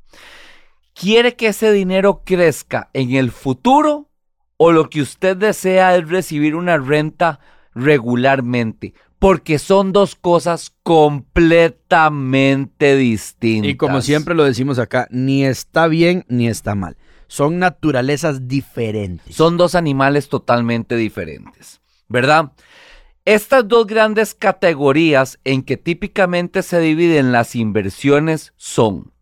¿Quiere 0.94 1.34
que 1.36 1.48
ese 1.48 1.70
dinero 1.72 2.22
crezca 2.24 2.88
en 2.92 3.14
el 3.14 3.30
futuro 3.30 4.08
o 4.56 4.72
lo 4.72 4.90
que 4.90 5.00
usted 5.00 5.36
desea 5.36 5.96
es 5.96 6.08
recibir 6.08 6.56
una 6.56 6.78
renta 6.78 7.38
regularmente? 7.74 8.94
Porque 9.20 9.60
son 9.60 9.92
dos 9.92 10.16
cosas 10.16 10.74
completamente 10.82 12.96
distintas. 12.96 13.70
Y 13.70 13.76
como 13.76 14.00
siempre 14.00 14.34
lo 14.34 14.42
decimos 14.44 14.80
acá, 14.80 15.06
ni 15.10 15.44
está 15.44 15.86
bien 15.86 16.24
ni 16.28 16.48
está 16.48 16.74
mal. 16.74 16.96
Son 17.28 17.58
naturalezas 17.58 18.48
diferentes. 18.48 19.36
Son 19.36 19.56
dos 19.56 19.74
animales 19.74 20.28
totalmente 20.28 20.96
diferentes, 20.96 21.80
¿verdad? 22.08 22.52
Estas 23.28 23.68
dos 23.68 23.86
grandes 23.86 24.34
categorías 24.34 25.38
en 25.44 25.62
que 25.62 25.76
típicamente 25.76 26.62
se 26.62 26.80
dividen 26.80 27.30
las 27.30 27.54
inversiones 27.56 28.54
son 28.56 29.12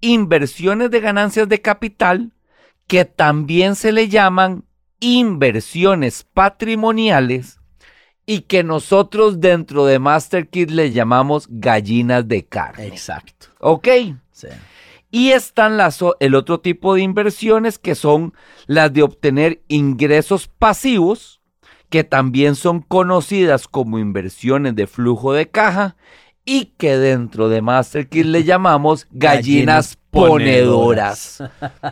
inversiones 0.00 0.92
de 0.92 1.00
ganancias 1.00 1.48
de 1.48 1.60
capital, 1.60 2.30
que 2.86 3.04
también 3.04 3.74
se 3.74 3.90
le 3.90 4.08
llaman 4.08 4.66
inversiones 5.00 6.22
patrimoniales 6.32 7.58
y 8.24 8.42
que 8.42 8.62
nosotros 8.62 9.40
dentro 9.40 9.84
de 9.84 9.98
MasterKit 9.98 10.70
le 10.70 10.92
llamamos 10.92 11.48
gallinas 11.50 12.28
de 12.28 12.46
carne. 12.46 12.86
Exacto. 12.86 13.48
¿Ok? 13.58 13.88
Sí. 14.30 14.46
Y 15.10 15.30
están 15.30 15.76
las, 15.76 15.98
el 16.20 16.36
otro 16.36 16.60
tipo 16.60 16.94
de 16.94 17.00
inversiones 17.00 17.80
que 17.80 17.96
son 17.96 18.32
las 18.68 18.92
de 18.92 19.02
obtener 19.02 19.60
ingresos 19.66 20.46
pasivos, 20.46 21.39
que 21.90 22.04
también 22.04 22.54
son 22.54 22.80
conocidas 22.80 23.68
como 23.68 23.98
inversiones 23.98 24.74
de 24.76 24.86
flujo 24.86 25.32
de 25.32 25.50
caja 25.50 25.96
y 26.44 26.66
que 26.78 26.96
dentro 26.96 27.48
de 27.48 27.60
MasterKit 27.60 28.24
le 28.24 28.44
llamamos 28.44 29.06
gallinas, 29.10 29.36
Gallinas 29.42 29.98
ponedoras. 30.10 31.42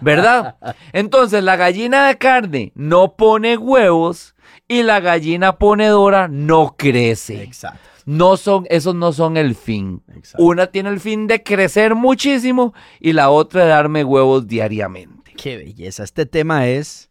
¿Verdad? 0.00 0.56
Entonces 0.92 1.44
la 1.44 1.56
gallina 1.56 2.08
de 2.08 2.16
carne 2.16 2.72
no 2.74 3.14
pone 3.16 3.56
huevos 3.56 4.34
y 4.66 4.82
la 4.82 5.00
gallina 5.00 5.58
ponedora 5.58 6.28
no 6.28 6.74
crece. 6.76 7.42
Exacto. 7.42 7.80
No 8.06 8.38
son, 8.38 8.64
esos 8.70 8.94
no 8.94 9.12
son 9.12 9.36
el 9.36 9.54
fin. 9.54 10.02
Exacto. 10.14 10.42
Una 10.42 10.68
tiene 10.68 10.88
el 10.88 10.98
fin 10.98 11.26
de 11.26 11.42
crecer 11.42 11.94
muchísimo 11.94 12.72
y 13.00 13.12
la 13.12 13.28
otra 13.28 13.64
de 13.64 13.68
darme 13.68 14.02
huevos 14.02 14.46
diariamente. 14.46 15.34
Qué 15.36 15.56
belleza. 15.58 16.04
Este 16.04 16.24
tema 16.24 16.68
es. 16.68 17.07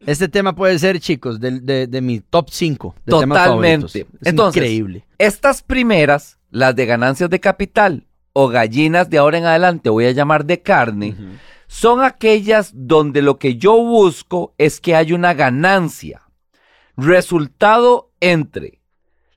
Este 0.00 0.28
tema 0.28 0.54
puede 0.54 0.78
ser, 0.78 1.00
chicos, 1.00 1.40
de, 1.40 1.60
de- 1.60 1.86
de 1.86 2.00
mi 2.00 2.20
top 2.20 2.48
5 2.50 2.94
de 3.06 3.18
temas 3.18 3.38
Totalmente. 3.44 3.86
favoritos. 3.88 3.96
Es 4.20 4.28
Entonces, 4.28 4.62
increíble. 4.62 5.06
Estas 5.18 5.62
primeras, 5.62 6.38
las 6.50 6.76
de 6.76 6.86
ganancias 6.86 7.30
de 7.30 7.40
capital 7.40 8.06
o 8.32 8.48
gallinas 8.48 9.08
de 9.08 9.18
ahora 9.18 9.38
en 9.38 9.44
adelante, 9.46 9.88
voy 9.90 10.04
a 10.06 10.10
llamar 10.12 10.44
de 10.44 10.60
carne, 10.60 11.16
son 11.66 12.02
aquellas 12.02 12.72
donde 12.74 13.22
lo 13.22 13.38
que 13.38 13.56
yo 13.56 13.76
busco 13.76 14.54
es 14.58 14.80
que 14.80 14.94
haya 14.94 15.14
una 15.14 15.32
ganancia. 15.34 16.20
Resultado 16.96 18.10
entre 18.20 18.80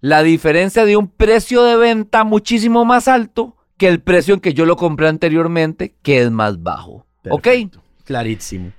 la 0.02 0.22
diferencia 0.22 0.86
de 0.86 0.98
un 0.98 1.08
precio 1.08 1.64
de 1.64 1.76
venta 1.76 2.24
muchísimo 2.24 2.86
más 2.86 3.08
alto 3.08 3.56
que 3.78 3.88
el 3.88 4.02
precio 4.02 4.34
en 4.34 4.40
que 4.42 4.54
yo 4.54 4.66
lo 4.66 4.76
compré 4.76 5.08
anteriormente, 5.08 5.96
que 6.02 6.22
es 6.22 6.32
más 6.32 6.62
bajo. 6.62 7.06
¿Ok? 7.30 7.44
Perfecto. 7.44 7.82
Clarísimo. 8.04 8.72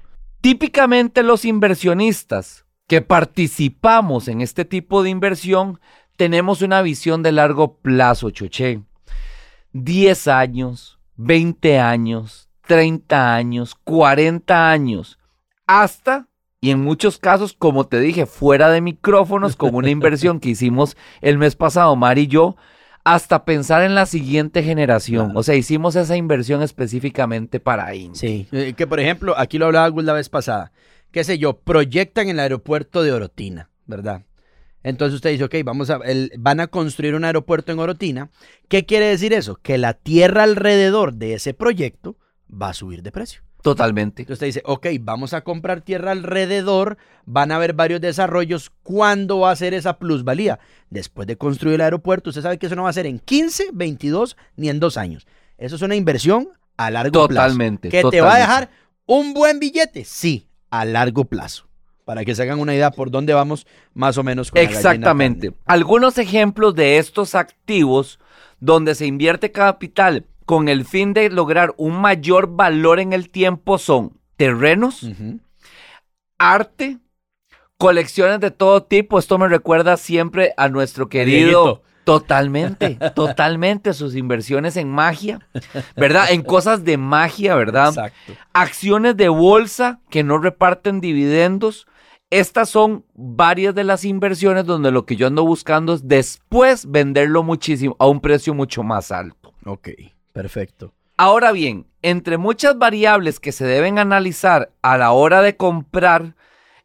Típicamente 0.49 1.23
los 1.23 1.45
inversionistas 1.45 2.65
que 2.87 3.03
participamos 3.03 4.29
en 4.29 4.41
este 4.41 4.65
tipo 4.65 5.03
de 5.03 5.11
inversión 5.11 5.79
tenemos 6.17 6.63
una 6.63 6.81
visión 6.81 7.23
de 7.23 7.33
largo 7.33 7.77
plazo, 7.77 8.31
Choché. 8.31 8.81
10 9.75 10.27
años, 10.29 10.99
20 11.17 11.79
años, 11.81 12.49
30 12.67 13.35
años, 13.35 13.75
40 13.85 14.71
años, 14.71 15.19
hasta, 15.67 16.29
y 16.63 16.71
en 16.71 16.81
muchos 16.81 17.19
casos, 17.19 17.53
como 17.53 17.87
te 17.87 18.01
dije, 18.01 18.25
fuera 18.25 18.71
de 18.71 18.81
micrófonos, 18.81 19.55
como 19.55 19.77
una 19.77 19.91
inversión 19.91 20.41
que 20.41 20.49
hicimos 20.49 20.97
el 21.21 21.37
mes 21.37 21.57
pasado, 21.57 21.95
Mari 21.95 22.23
y 22.23 22.27
yo, 22.29 22.57
hasta 23.05 23.45
pensar 23.45 23.83
en 23.83 23.95
la 23.95 24.07
siguiente 24.07 24.63
generación. 24.63 25.27
Claro. 25.27 25.41
O 25.41 25.43
sea, 25.43 25.55
hicimos 25.55 25.97
esa 25.97 26.17
inversión 26.17 26.63
específicamente 26.63 27.61
para 27.61 27.95
India. 27.95 28.19
Sí. 28.21 28.47
Eh, 28.53 28.75
que 28.77 28.87
por 28.87 29.01
ejemplo, 29.01 29.35
aquí 29.39 29.59
lo 29.59 29.67
hablaba 29.67 29.89
Gus 29.89 30.05
la 30.05 30.13
vez 30.13 30.29
pasada. 30.29 30.73
Qué 31.11 31.25
sé 31.25 31.39
yo, 31.39 31.59
proyectan 31.59 32.29
el 32.29 32.39
aeropuerto 32.39 33.03
de 33.03 33.13
Orotina, 33.13 33.71
¿verdad? 33.87 34.23
Entonces 34.83 35.15
usted 35.17 35.31
dice, 35.31 35.45
ok, 35.45 35.55
vamos 35.65 35.91
a, 35.91 35.97
el- 36.05 36.33
van 36.39 36.61
a 36.61 36.67
construir 36.69 37.15
un 37.15 37.25
aeropuerto 37.25 37.73
en 37.73 37.79
Orotina. 37.79 38.31
¿Qué 38.69 38.85
quiere 38.87 39.07
decir 39.07 39.33
eso? 39.33 39.57
Que 39.57 39.79
la 39.79 39.95
tierra 39.95 40.43
alrededor 40.45 41.15
de 41.15 41.35
ese 41.35 41.55
proyecto 41.55 42.17
va 42.51 42.69
a 42.71 42.75
subir 42.75 43.03
de 43.03 43.11
precio. 43.13 43.43
Totalmente. 43.69 44.23
Entonces 44.23 44.35
usted 44.37 44.47
dice, 44.47 44.63
ok, 44.65 44.87
vamos 45.01 45.35
a 45.35 45.43
comprar 45.43 45.83
tierra 45.83 46.13
alrededor, 46.13 46.97
van 47.27 47.53
a 47.53 47.57
haber 47.57 47.75
varios 47.75 48.01
desarrollos. 48.01 48.71
¿Cuándo 48.83 49.41
va 49.41 49.51
a 49.51 49.57
ser 49.57 49.75
esa 49.75 49.99
plusvalía? 49.99 50.59
Después 50.91 51.27
de 51.27 51.37
construir 51.37 51.75
el 51.75 51.81
aeropuerto, 51.83 52.31
usted 52.31 52.43
sabe 52.43 52.59
que 52.59 52.67
eso 52.67 52.77
no 52.77 52.85
va 52.85 52.91
a 52.91 52.95
ser 52.95 53.07
en 53.07 53.19
15, 53.19 53.71
22 53.73 54.37
ni 54.57 54.69
en 54.69 54.81
dos 54.81 54.97
años. 54.97 55.27
Eso 55.59 55.77
es 55.77 55.83
una 55.83 55.97
inversión 55.97 56.49
a 56.77 56.91
largo 56.91 57.29
Totalmente, 57.29 57.91
plazo. 57.91 58.11
¿Que 58.11 58.17
te 58.17 58.21
va 58.23 58.37
a 58.37 58.39
dejar 58.39 58.71
un 59.07 59.35
buen 59.35 59.59
billete? 59.59 60.05
Sí, 60.05 60.49
a 60.71 60.85
largo 60.85 61.25
plazo. 61.25 61.67
Para 62.05 62.25
que 62.25 62.35
se 62.35 62.43
hagan 62.43 62.59
una 62.59 62.75
idea 62.75 62.91
por 62.91 63.11
dónde 63.11 63.35
vamos 63.35 63.67
más 63.93 64.17
o 64.17 64.23
menos 64.23 64.51
con 64.51 64.63
Exactamente. 64.63 65.53
Algunos 65.67 66.17
ejemplos 66.17 66.75
de 66.75 66.97
estos 66.97 67.35
activos 67.35 68.19
donde 68.61 68.95
se 68.95 69.05
invierte 69.05 69.53
capital 69.53 70.25
con 70.49 70.71
el 70.71 70.87
fin 70.87 71.13
de 71.13 71.29
lograr 71.29 71.75
un 71.77 72.01
mayor 72.01 72.57
valor 72.57 73.01
en 73.01 73.13
el 73.13 73.29
tiempo 73.29 73.77
son 73.77 74.19
terrenos, 74.39 75.07
arte, 76.39 76.97
colecciones 77.77 78.41
de 78.41 78.51
todo 78.51 78.83
tipo. 78.83 79.19
Esto 79.19 79.37
me 79.37 79.47
recuerda 79.47 79.99
siempre 79.99 80.55
a 80.57 80.71
nuestro 80.71 81.11
querido. 81.11 81.65
Dieguito. 81.65 81.83
Totalmente, 82.05 82.99
totalmente 83.15 83.93
sus 83.93 84.17
inversiones 84.17 84.79
en 84.79 84.89
magia, 84.89 85.47
¿verdad? 85.99 86.31
En 86.31 86.41
cosas 86.41 86.83
de 86.83 86.97
magia, 86.97 87.55
¿verdad? 87.55 87.89
Exacto. 87.89 88.33
acciones 88.55 89.19
de 89.19 89.29
bolsa 89.29 90.01
que 90.09 90.25
no 90.25 90.39
reparten 90.39 91.03
dividendos. 91.03 91.87
Estas 92.31 92.71
son 92.71 93.05
varias 93.13 93.75
de 93.75 93.85
las 93.85 94.07
inversiones 94.07 94.65
donde 94.65 94.93
lo 94.93 95.05
que 95.05 95.17
yo 95.17 95.27
ando 95.27 95.45
buscando 95.45 95.93
es 95.93 96.09
después 96.09 96.91
venderlo 96.91 97.43
muchísimo 97.43 97.97
a 97.99 98.07
un 98.07 98.23
precio 98.23 98.55
mucho 98.55 98.83
más 98.83 99.13
alto. 99.13 99.53
Ok, 99.67 99.91
perfecto. 100.39 100.95
Ahora 101.17 101.51
bien, 101.51 101.89
entre 102.01 102.39
muchas 102.39 102.79
variables 102.79 103.41
que 103.41 103.51
se 103.51 103.65
deben 103.67 103.99
analizar 103.99 104.71
a 104.83 104.97
la 104.97 105.11
hora 105.11 105.43
de 105.43 105.57
comprar 105.57 106.37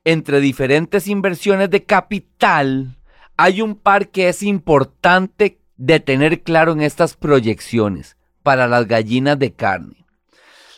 entre 0.03 0.39
diferentes 0.39 1.07
inversiones 1.07 1.69
de 1.69 1.83
capital, 1.83 2.97
hay 3.37 3.61
un 3.61 3.75
par 3.75 4.07
que 4.07 4.27
es 4.27 4.41
importante 4.41 5.59
de 5.77 5.99
tener 5.99 6.41
claro 6.41 6.71
en 6.71 6.81
estas 6.81 7.15
proyecciones 7.15 8.17
para 8.41 8.67
las 8.67 8.87
gallinas 8.87 9.37
de 9.37 9.53
carne. 9.53 10.03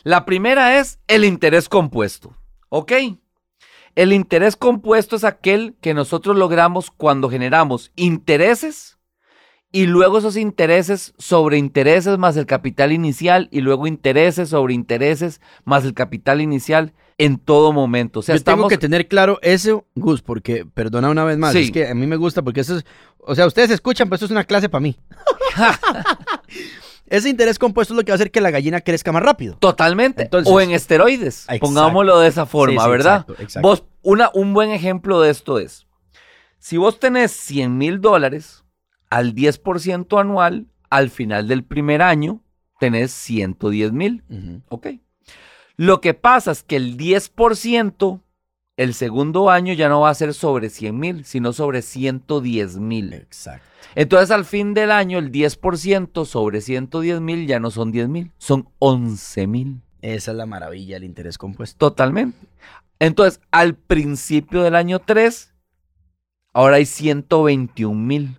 La 0.02 0.26
primera 0.26 0.78
es 0.78 0.98
el 1.08 1.24
interés 1.24 1.70
compuesto. 1.70 2.36
¿Ok? 2.68 2.92
El 3.94 4.12
interés 4.12 4.54
compuesto 4.54 5.16
es 5.16 5.24
aquel 5.24 5.76
que 5.80 5.94
nosotros 5.94 6.36
logramos 6.36 6.90
cuando 6.90 7.30
generamos 7.30 7.90
intereses 7.96 8.95
y 9.72 9.86
luego 9.86 10.18
esos 10.18 10.36
intereses 10.36 11.12
sobre 11.18 11.58
intereses 11.58 12.16
más 12.18 12.36
el 12.36 12.46
capital 12.46 12.92
inicial 12.92 13.48
y 13.50 13.60
luego 13.60 13.86
intereses 13.86 14.48
sobre 14.50 14.74
intereses 14.74 15.40
más 15.64 15.84
el 15.84 15.92
capital 15.94 16.40
inicial 16.40 16.92
en 17.18 17.38
todo 17.38 17.72
momento. 17.72 18.20
O 18.20 18.22
sea, 18.22 18.34
Yo 18.36 18.42
tengo 18.42 18.56
estamos... 18.56 18.68
que 18.70 18.78
tener 18.78 19.08
claro 19.08 19.38
eso, 19.42 19.86
Gus, 19.94 20.22
porque, 20.22 20.64
perdona 20.66 21.10
una 21.10 21.24
vez 21.24 21.36
más, 21.38 21.52
Sí. 21.52 21.60
es 21.64 21.70
que 21.70 21.88
a 21.88 21.94
mí 21.94 22.06
me 22.06 22.16
gusta 22.16 22.42
porque 22.42 22.60
eso 22.60 22.76
es, 22.76 22.84
o 23.18 23.34
sea, 23.34 23.46
ustedes 23.46 23.70
escuchan, 23.70 24.08
pero 24.08 24.16
esto 24.16 24.26
es 24.26 24.30
una 24.32 24.44
clase 24.44 24.68
para 24.68 24.80
mí. 24.82 24.96
Ese 27.08 27.28
interés 27.28 27.58
compuesto 27.58 27.94
es 27.94 27.96
lo 27.98 28.04
que 28.04 28.10
va 28.10 28.14
a 28.14 28.16
hacer 28.16 28.32
que 28.32 28.40
la 28.40 28.50
gallina 28.50 28.80
crezca 28.80 29.12
más 29.12 29.22
rápido. 29.22 29.56
Totalmente. 29.60 30.24
Entonces- 30.24 30.52
o 30.52 30.60
en 30.60 30.72
esteroides, 30.72 31.42
Exacto. 31.44 31.60
pongámoslo 31.66 32.18
de 32.18 32.28
esa 32.28 32.46
forma, 32.46 32.80
Sí, 32.82 32.84
sí, 32.86 32.90
¿verdad? 32.90 33.20
exacto, 33.20 33.42
exacto. 33.42 33.68
Vos, 33.68 33.84
una, 34.02 34.30
un 34.34 34.52
buen 34.54 34.70
ejemplo 34.70 35.20
de 35.20 35.30
esto 35.30 35.58
es, 35.60 35.86
si 36.58 36.76
vos 36.78 36.98
tenés 36.98 37.30
100 37.30 37.78
mil 37.78 38.00
dólares 38.00 38.64
al 39.10 39.34
10% 39.34 40.20
anual, 40.20 40.66
al 40.90 41.10
final 41.10 41.48
del 41.48 41.64
primer 41.64 42.02
año 42.02 42.40
tenés 42.78 43.12
110 43.12 43.92
mil. 43.92 44.22
Ok. 44.68 44.88
Lo 45.76 46.00
que 46.00 46.14
pasa 46.14 46.52
es 46.52 46.62
que 46.62 46.76
el 46.76 46.96
10%, 46.96 48.20
el 48.76 48.94
segundo 48.94 49.50
año 49.50 49.74
ya 49.74 49.88
no 49.88 50.00
va 50.00 50.10
a 50.10 50.14
ser 50.14 50.32
sobre 50.34 50.70
100 50.70 50.98
mil, 50.98 51.24
sino 51.24 51.52
sobre 51.52 51.82
110 51.82 52.78
mil. 52.78 53.12
Exacto. 53.12 53.66
Entonces 53.94 54.30
al 54.30 54.44
fin 54.44 54.74
del 54.74 54.90
año 54.90 55.18
el 55.18 55.32
10% 55.32 56.24
sobre 56.24 56.60
110 56.60 57.20
mil 57.20 57.46
ya 57.46 57.60
no 57.60 57.70
son 57.70 57.92
10 57.92 58.08
mil, 58.08 58.32
son 58.38 58.68
11 58.78 59.46
mil. 59.46 59.80
Esa 60.02 60.30
es 60.30 60.36
la 60.36 60.46
maravilla 60.46 60.96
del 60.96 61.04
interés 61.04 61.38
compuesto. 61.38 61.78
Totalmente. 61.78 62.38
Entonces 62.98 63.40
al 63.50 63.74
principio 63.74 64.62
del 64.62 64.74
año 64.74 64.98
3, 64.98 65.54
ahora 66.52 66.76
hay 66.76 66.86
121 66.86 67.94
mil. 67.94 68.38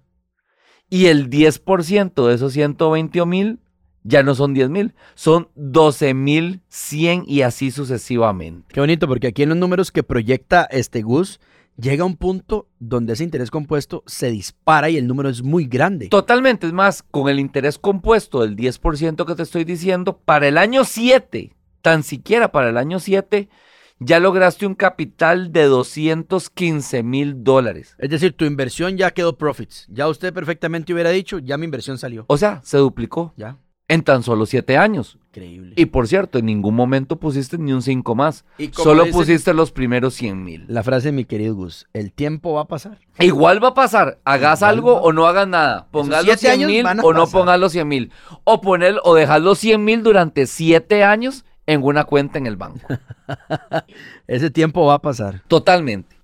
Y 0.90 1.08
el 1.08 1.30
10% 1.30 2.28
de 2.28 2.36
esos 2.36 2.54
121 2.54 3.26
mil 3.26 3.60
ya 4.08 4.24
no 4.24 4.36
son 4.36 4.54
10 4.54 4.70
mil, 4.70 4.94
son 5.16 5.50
12 5.56 6.14
mil 6.14 6.62
100 6.70 7.26
y 7.28 7.42
así 7.42 7.72
sucesivamente. 7.72 8.74
Qué 8.74 8.80
bonito, 8.80 9.08
porque 9.08 9.28
aquí 9.28 9.44
en 9.44 9.50
los 9.50 9.58
números 9.58 9.92
que 9.92 10.02
proyecta 10.02 10.64
este 10.72 11.02
Gus, 11.02 11.42
llega 11.76 12.06
un 12.06 12.16
punto 12.16 12.70
donde 12.80 13.14
ese 13.14 13.26
interés 13.26 13.52
compuesto 13.52 14.04
se 14.08 14.32
dispara 14.32 14.90
y 14.90 14.98
el 14.98 15.08
número 15.08 15.28
es 15.28 15.44
muy 15.44 15.66
grande. 15.66 16.08
Totalmente, 16.08 16.68
es 16.68 16.74
más, 16.74 17.04
con 17.04 17.28
el 17.28 17.40
interés 17.40 17.78
compuesto 17.78 18.42
del 18.42 18.56
10% 18.56 19.26
que 19.26 19.36
te 19.36 19.44
estoy 19.44 19.66
diciendo, 19.66 20.18
para 20.18 20.48
el 20.48 20.58
año 20.58 20.86
7, 20.86 21.54
tan 21.82 22.04
siquiera 22.04 22.52
para 22.54 22.70
el 22.70 22.78
año 22.78 23.00
7, 23.00 23.50
ya 24.00 24.20
lograste 24.20 24.66
un 24.66 24.76
capital 24.76 25.52
de 25.52 25.64
215 25.64 27.04
mil 27.04 27.44
dólares. 27.44 27.96
Es 27.98 28.10
decir, 28.10 28.34
tu 28.34 28.46
inversión 28.46 28.98
ya 28.98 29.12
quedó 29.12 29.38
profits. 29.38 29.86
Ya 29.90 30.08
usted 30.08 30.34
perfectamente 30.34 30.94
hubiera 30.94 31.10
dicho, 31.10 31.40
ya 31.40 31.58
mi 31.58 31.66
inversión 31.66 31.98
salió. 31.98 32.26
O 32.28 32.38
sea, 32.38 32.62
se 32.64 32.78
duplicó 32.78 33.34
Ya. 33.38 33.58
en 33.88 34.04
tan 34.04 34.22
solo 34.24 34.46
7 34.46 34.78
años. 34.78 35.18
Increíble. 35.30 35.74
Y 35.78 35.86
por 35.86 36.08
cierto, 36.08 36.40
en 36.40 36.46
ningún 36.48 36.74
momento 36.76 37.18
pusiste 37.20 37.58
ni 37.60 37.72
un 37.72 37.82
5 37.84 38.16
más. 38.16 38.44
Y 38.58 38.70
Solo 38.74 39.06
pusiste 39.12 39.54
los 39.54 39.72
primeros 39.72 40.16
100 40.16 40.44
mil. 40.44 40.66
La 40.68 40.82
frase 40.84 41.10
de 41.10 41.12
mi 41.12 41.26
querido 41.26 41.54
Gus, 41.56 41.88
el 41.94 42.12
tiempo 42.12 42.54
va 42.54 42.62
a 42.62 42.66
pasar. 42.68 43.00
Igual 43.20 43.64
va 43.64 43.70
a 43.70 43.74
pasar, 43.76 44.20
hagas 44.26 44.60
Igual 44.62 44.74
algo 44.76 44.94
va- 44.96 45.02
o 45.02 45.14
no 45.14 45.28
hagas 45.28 45.48
nada. 45.48 45.88
Pongas 45.92 46.26
los 46.26 46.40
siete 46.40 46.40
100 46.40 46.52
años 46.54 46.72
mil 46.96 47.06
o 47.06 47.14
no 47.14 47.28
pongas 47.28 47.60
los 47.60 47.72
100 47.72 47.88
mil. 47.88 48.12
O 48.46 48.62
poner 48.62 48.96
o 49.04 49.14
dejar 49.16 49.42
los 49.42 49.60
100 49.60 49.84
mil 49.84 50.02
durante 50.04 50.48
7 50.48 51.04
años 51.04 51.46
en 51.68 51.84
una 51.84 52.06
cuenta 52.06 52.40
en 52.40 52.48
el 52.48 52.56
banco. 52.56 52.88
Ese 54.28 54.50
tiempo 54.50 54.86
va 54.86 54.96
a 54.96 55.02
pasar. 55.02 55.44
Totalmente. 55.48 56.16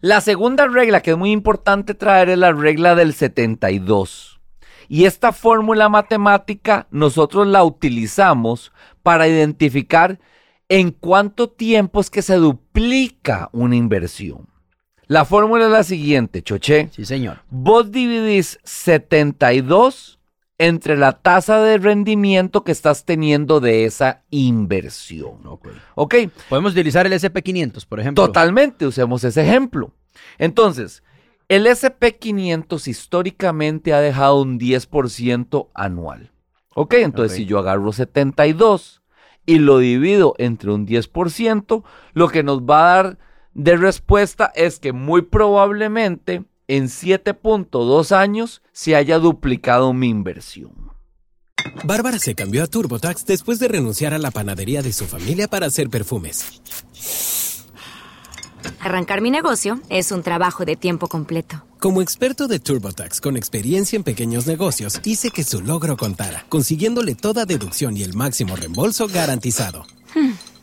La 0.00 0.20
segunda 0.20 0.66
regla 0.66 1.02
que 1.02 1.10
es 1.10 1.16
muy 1.18 1.32
importante 1.32 1.92
traer 1.92 2.30
es 2.30 2.38
la 2.38 2.52
regla 2.52 2.94
del 2.94 3.12
72. 3.12 4.40
Y 4.88 5.04
esta 5.04 5.32
fórmula 5.32 5.88
matemática 5.88 6.86
nosotros 6.90 7.46
la 7.46 7.62
utilizamos 7.64 8.72
para 9.02 9.28
identificar 9.28 10.18
en 10.68 10.92
cuánto 10.92 11.50
tiempo 11.50 12.00
es 12.00 12.08
que 12.08 12.22
se 12.22 12.36
duplica 12.36 13.50
una 13.52 13.76
inversión. 13.76 14.48
La 15.06 15.24
fórmula 15.24 15.64
es 15.66 15.72
la 15.72 15.82
siguiente, 15.82 16.42
Choché. 16.42 16.90
Sí, 16.92 17.04
señor. 17.04 17.38
Vos 17.50 17.90
dividís 17.90 18.60
72 18.62 20.17
entre 20.58 20.96
la 20.96 21.12
tasa 21.12 21.62
de 21.62 21.78
rendimiento 21.78 22.64
que 22.64 22.72
estás 22.72 23.04
teniendo 23.04 23.60
de 23.60 23.84
esa 23.84 24.24
inversión. 24.30 25.38
Ok. 25.94 26.16
Podemos 26.48 26.72
utilizar 26.72 27.06
el 27.06 27.12
SP500, 27.12 27.86
por 27.86 28.00
ejemplo. 28.00 28.26
Totalmente, 28.26 28.86
usemos 28.86 29.22
ese 29.22 29.42
ejemplo. 29.42 29.92
Entonces, 30.36 31.04
el 31.48 31.66
SP500 31.66 32.88
históricamente 32.88 33.94
ha 33.94 34.00
dejado 34.00 34.42
un 34.42 34.58
10% 34.58 35.68
anual. 35.74 36.32
¿Ok? 36.74 36.94
Entonces, 36.94 37.36
si 37.36 37.46
yo 37.46 37.58
agarro 37.58 37.92
72 37.92 39.02
y 39.46 39.58
lo 39.58 39.78
divido 39.78 40.34
entre 40.38 40.72
un 40.72 40.86
10%, 40.86 41.84
lo 42.12 42.28
que 42.28 42.42
nos 42.42 42.62
va 42.62 42.82
a 42.82 43.02
dar 43.02 43.18
de 43.54 43.76
respuesta 43.76 44.52
es 44.54 44.78
que 44.78 44.92
muy 44.92 45.22
probablemente 45.22 46.44
en 46.68 46.84
7.2 46.84 48.12
años 48.12 48.62
se 48.72 48.94
haya 48.94 49.18
duplicado 49.18 49.92
mi 49.92 50.08
inversión. 50.08 50.92
Bárbara 51.84 52.18
se 52.18 52.34
cambió 52.34 52.62
a 52.62 52.66
TurboTax 52.66 53.26
después 53.26 53.58
de 53.58 53.68
renunciar 53.68 54.14
a 54.14 54.18
la 54.18 54.30
panadería 54.30 54.82
de 54.82 54.92
su 54.92 55.06
familia 55.06 55.48
para 55.48 55.66
hacer 55.66 55.88
perfumes. 55.88 56.62
Arrancar 58.80 59.20
mi 59.20 59.30
negocio 59.30 59.80
es 59.88 60.12
un 60.12 60.22
trabajo 60.22 60.64
de 60.64 60.76
tiempo 60.76 61.08
completo. 61.08 61.64
Como 61.80 62.02
experto 62.02 62.48
de 62.48 62.58
TurboTax 62.58 63.20
con 63.20 63.36
experiencia 63.36 63.96
en 63.96 64.02
pequeños 64.02 64.46
negocios, 64.46 65.00
hice 65.04 65.30
que 65.30 65.44
su 65.44 65.60
logro 65.62 65.96
contara, 65.96 66.44
consiguiéndole 66.48 67.14
toda 67.14 67.44
deducción 67.44 67.96
y 67.96 68.02
el 68.02 68.14
máximo 68.14 68.56
reembolso 68.56 69.08
garantizado. 69.08 69.86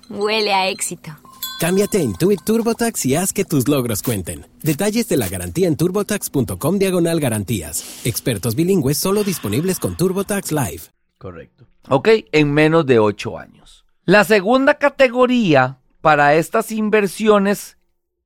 Huele 0.09 0.53
a 0.53 0.69
éxito. 0.69 1.11
Cámbiate 1.59 1.99
a 1.99 2.01
Intuit 2.01 2.43
TurboTax 2.43 3.05
y 3.05 3.15
haz 3.15 3.33
que 3.33 3.45
tus 3.45 3.67
logros 3.67 4.03
cuenten. 4.03 4.45
Detalles 4.61 5.07
de 5.07 5.17
la 5.17 5.27
garantía 5.27 5.67
en 5.67 5.77
turbotax.com 5.77 6.79
diagonal 6.79 7.19
garantías. 7.19 8.05
Expertos 8.05 8.55
bilingües 8.55 8.97
solo 8.97 9.23
disponibles 9.23 9.79
con 9.79 9.95
TurboTax 9.95 10.51
Live. 10.51 10.81
Correcto. 11.17 11.65
¿ok? 11.89 12.09
En 12.31 12.53
menos 12.53 12.85
de 12.85 12.99
8 12.99 13.37
años. 13.37 13.85
La 14.05 14.23
segunda 14.23 14.75
categoría 14.75 15.79
para 16.01 16.35
estas 16.35 16.71
inversiones 16.71 17.77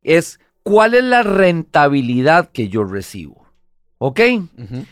es 0.01 0.39
cuál 0.63 0.93
es 0.93 1.03
la 1.03 1.23
rentabilidad 1.23 2.49
que 2.51 2.67
yo 2.67 2.83
recibo, 2.83 3.47
¿ok? 3.97 4.19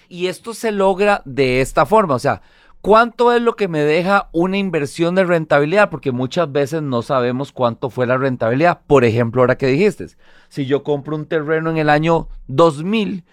Y 0.08 0.28
esto 0.28 0.54
se 0.54 0.72
logra 0.72 1.22
de 1.26 1.60
esta 1.62 1.86
forma, 1.86 2.16
o 2.16 2.20
sea, 2.20 2.42
¿cuánto 2.88 3.34
es 3.34 3.42
lo 3.42 3.58
que 3.58 3.68
me 3.68 3.82
deja 3.82 4.30
una 4.32 4.58
inversión 4.58 5.14
de 5.14 5.26
rentabilidad? 5.26 5.90
Porque 5.90 6.14
muchas 6.14 6.50
veces 6.50 6.82
no 6.82 7.02
sabemos 7.02 7.52
cuánto 7.52 7.90
fue 7.90 8.08
la 8.08 8.18
rentabilidad. 8.18 8.80
Por 8.88 9.04
ejemplo, 9.04 9.42
ahora 9.42 9.58
que 9.58 9.68
dijiste, 9.68 10.08
si 10.48 10.68
yo 10.68 10.84
compro 10.84 11.18
un 11.18 11.26
terreno 11.26 11.70
en 11.70 11.80
el 11.80 11.90
año 11.90 12.30
2000 12.48 13.26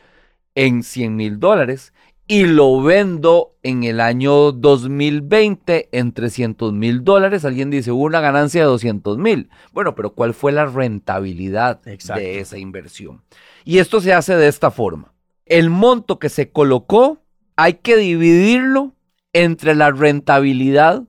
en 0.56 0.82
100 0.82 1.14
mil 1.14 1.38
dólares 1.38 1.92
y 2.26 2.46
lo 2.46 2.82
vendo 2.82 3.54
en 3.62 3.84
el 3.84 4.00
año 4.00 4.50
2020 4.50 5.88
en 5.92 6.12
300 6.12 6.72
mil 6.72 7.04
dólares, 7.04 7.44
alguien 7.44 7.70
dice, 7.70 7.92
hubo 7.92 8.02
una 8.02 8.20
ganancia 8.20 8.62
de 8.62 8.66
200 8.66 9.18
mil. 9.18 9.50
Bueno, 9.72 9.94
pero 9.94 10.14
¿cuál 10.14 10.34
fue 10.34 10.50
la 10.50 10.66
rentabilidad 10.66 11.80
Exacto. 11.86 12.20
de 12.20 12.40
esa 12.40 12.58
inversión? 12.58 13.22
Y 13.64 13.78
esto 13.78 14.00
se 14.00 14.14
hace 14.14 14.34
de 14.34 14.48
esta 14.48 14.72
forma. 14.72 15.12
El 15.46 15.70
monto 15.70 16.18
que 16.18 16.28
se 16.28 16.50
colocó 16.50 17.22
hay 17.54 17.74
que 17.74 17.96
dividirlo 17.96 18.94
entre 19.34 19.74
la 19.74 19.90
rentabilidad 19.90 21.02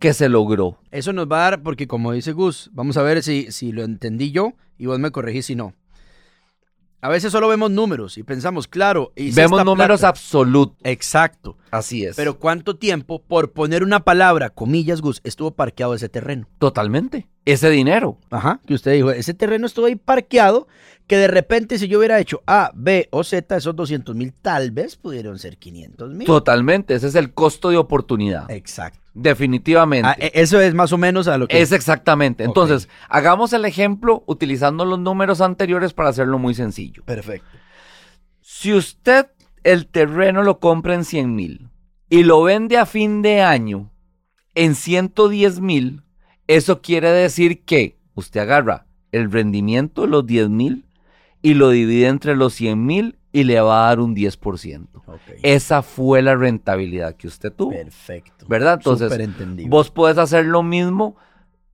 que 0.00 0.12
se 0.12 0.28
logró. 0.28 0.78
Eso 0.90 1.12
nos 1.12 1.30
va 1.30 1.38
a 1.46 1.50
dar, 1.50 1.62
porque 1.62 1.86
como 1.86 2.12
dice 2.12 2.32
Gus, 2.32 2.70
vamos 2.72 2.96
a 2.96 3.02
ver 3.02 3.22
si, 3.22 3.52
si 3.52 3.70
lo 3.70 3.84
entendí 3.84 4.32
yo 4.32 4.54
y 4.76 4.86
vos 4.86 4.98
me 4.98 5.12
corregís 5.12 5.46
si 5.46 5.54
no. 5.54 5.74
A 7.00 7.08
veces 7.08 7.30
solo 7.30 7.46
vemos 7.48 7.70
números 7.70 8.18
y 8.18 8.24
pensamos, 8.24 8.66
claro, 8.66 9.12
y 9.14 9.30
Vemos 9.30 9.64
números 9.64 10.02
absolutos. 10.02 10.76
Exacto. 10.82 11.56
Así 11.70 12.04
es. 12.04 12.16
Pero 12.16 12.38
¿cuánto 12.38 12.76
tiempo, 12.76 13.22
por 13.22 13.52
poner 13.52 13.82
una 13.82 14.00
palabra, 14.00 14.50
comillas, 14.50 15.00
Gus, 15.00 15.20
estuvo 15.24 15.50
parqueado 15.52 15.94
ese 15.94 16.08
terreno? 16.08 16.48
totalmente. 16.58 17.28
Ese 17.44 17.70
dinero. 17.70 18.18
Ajá, 18.30 18.58
que 18.66 18.74
usted 18.74 18.92
dijo, 18.94 19.12
ese 19.12 19.32
terreno 19.32 19.66
estuvo 19.66 19.86
ahí 19.86 19.94
parqueado, 19.94 20.66
que 21.06 21.16
de 21.16 21.28
repente 21.28 21.78
si 21.78 21.86
yo 21.86 21.98
hubiera 22.00 22.18
hecho 22.18 22.42
A, 22.44 22.72
B 22.74 23.06
o 23.12 23.22
Z, 23.22 23.56
esos 23.56 23.76
200 23.76 24.16
mil 24.16 24.32
tal 24.32 24.72
vez 24.72 24.96
pudieron 24.96 25.38
ser 25.38 25.56
500 25.56 26.10
mil. 26.12 26.26
Totalmente. 26.26 26.94
Ese 26.96 27.06
es 27.06 27.14
el 27.14 27.32
costo 27.32 27.70
de 27.70 27.76
oportunidad. 27.76 28.50
Exacto. 28.50 28.98
Definitivamente. 29.14 30.08
Ah, 30.08 30.16
e- 30.18 30.32
eso 30.34 30.60
es 30.60 30.74
más 30.74 30.92
o 30.92 30.98
menos 30.98 31.28
a 31.28 31.38
lo 31.38 31.46
que... 31.46 31.60
Es 31.62 31.70
exactamente. 31.70 32.42
Entonces, 32.42 32.88
hagamos 33.08 33.52
el 33.52 33.64
ejemplo 33.64 34.24
utilizando 34.26 34.84
los 34.84 34.98
números 34.98 35.40
anteriores 35.40 35.92
para 35.92 36.08
hacerlo 36.08 36.40
muy 36.40 36.52
sencillo. 36.52 37.04
Perfecto. 37.04 37.46
Si 38.40 38.74
usted 38.74 39.26
el 39.66 39.88
terreno 39.88 40.44
lo 40.44 40.60
compra 40.60 40.94
en 40.94 41.04
100 41.04 41.34
mil 41.34 41.68
y 42.08 42.22
lo 42.22 42.40
vende 42.40 42.78
a 42.78 42.86
fin 42.86 43.20
de 43.20 43.40
año 43.40 43.90
en 44.54 44.76
110 44.76 45.60
mil, 45.60 46.04
eso 46.46 46.80
quiere 46.80 47.10
decir 47.10 47.64
que 47.64 47.98
usted 48.14 48.40
agarra 48.40 48.86
el 49.10 49.30
rendimiento 49.30 50.02
de 50.02 50.08
los 50.08 50.24
10 50.24 50.50
mil 50.50 50.86
y 51.42 51.54
lo 51.54 51.70
divide 51.70 52.06
entre 52.06 52.36
los 52.36 52.54
100 52.54 52.86
mil 52.86 53.18
y 53.32 53.42
le 53.42 53.60
va 53.60 53.84
a 53.84 53.88
dar 53.88 53.98
un 53.98 54.14
10%. 54.14 54.86
Ok. 55.04 55.20
Esa 55.42 55.82
fue 55.82 56.22
la 56.22 56.36
rentabilidad 56.36 57.16
que 57.16 57.26
usted 57.26 57.52
tuvo. 57.52 57.70
Perfecto. 57.70 58.46
¿Verdad? 58.48 58.74
Entonces. 58.74 59.68
Vos 59.68 59.90
puedes 59.90 60.16
hacer 60.16 60.46
lo 60.46 60.62
mismo 60.62 61.16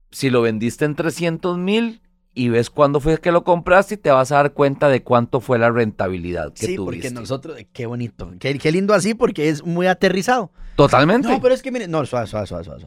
si 0.09 0.31
lo 0.31 0.41
vendiste 0.41 0.85
en 0.85 0.95
300 0.95 1.59
mil 1.59 2.01
y 2.35 2.49
ves 2.49 2.69
cuándo 2.69 2.99
fue 2.99 3.19
que 3.19 3.31
lo 3.31 3.43
compraste 3.43 3.95
y 3.95 3.97
te 3.97 4.09
vas 4.11 4.31
a 4.31 4.37
dar 4.37 4.53
cuenta 4.53 4.89
de 4.89 5.03
cuánto 5.03 5.39
fue 5.39 5.59
la 5.59 5.69
rentabilidad 5.69 6.51
que 6.53 6.65
Sí, 6.65 6.75
tuviste. 6.75 7.09
porque 7.09 7.11
nosotros, 7.11 7.57
qué 7.73 7.85
bonito, 7.85 8.31
qué, 8.39 8.57
qué 8.57 8.71
lindo 8.71 8.93
así 8.93 9.13
porque 9.13 9.49
es 9.49 9.63
muy 9.65 9.87
aterrizado. 9.87 10.51
Totalmente. 10.75 11.27
No, 11.27 11.39
pero 11.41 11.53
es 11.53 11.61
que 11.61 11.71
mire, 11.71 11.87
no, 11.87 12.05
suave, 12.05 12.25
suave, 12.27 12.47
suave, 12.47 12.63
suave. 12.65 12.85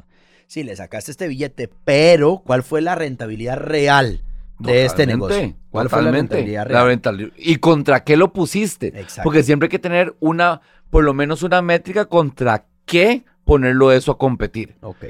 Sí, 0.49 0.63
le 0.63 0.75
sacaste 0.77 1.11
este 1.11 1.29
billete, 1.29 1.71
pero 1.85 2.43
¿cuál 2.45 2.63
fue 2.63 2.81
la 2.81 2.95
rentabilidad 2.95 3.57
real 3.59 4.23
de 4.59 4.85
este 4.85 5.07
negocio? 5.07 5.55
¿Cuál 5.71 5.89
totalmente. 5.89 5.89
fue 5.89 6.03
la 6.03 6.11
rentabilidad 6.11 6.71
La 6.71 6.85
rentabilidad- 6.85 7.33
¿Y 7.37 7.57
contra 7.57 8.03
qué 8.05 8.17
lo 8.17 8.33
pusiste? 8.33 8.89
Exacto. 8.89 9.23
Porque 9.25 9.43
siempre 9.43 9.67
hay 9.67 9.71
que 9.71 9.79
tener 9.79 10.15
una, 10.21 10.61
por 10.91 11.05
lo 11.05 11.15
menos 11.15 11.43
una 11.43 11.63
métrica 11.63 12.07
contra 12.07 12.67
qué 12.85 13.25
ponerlo 13.45 13.93
eso 13.93 14.13
a 14.13 14.19
competir. 14.19 14.77
Ok. 14.81 15.05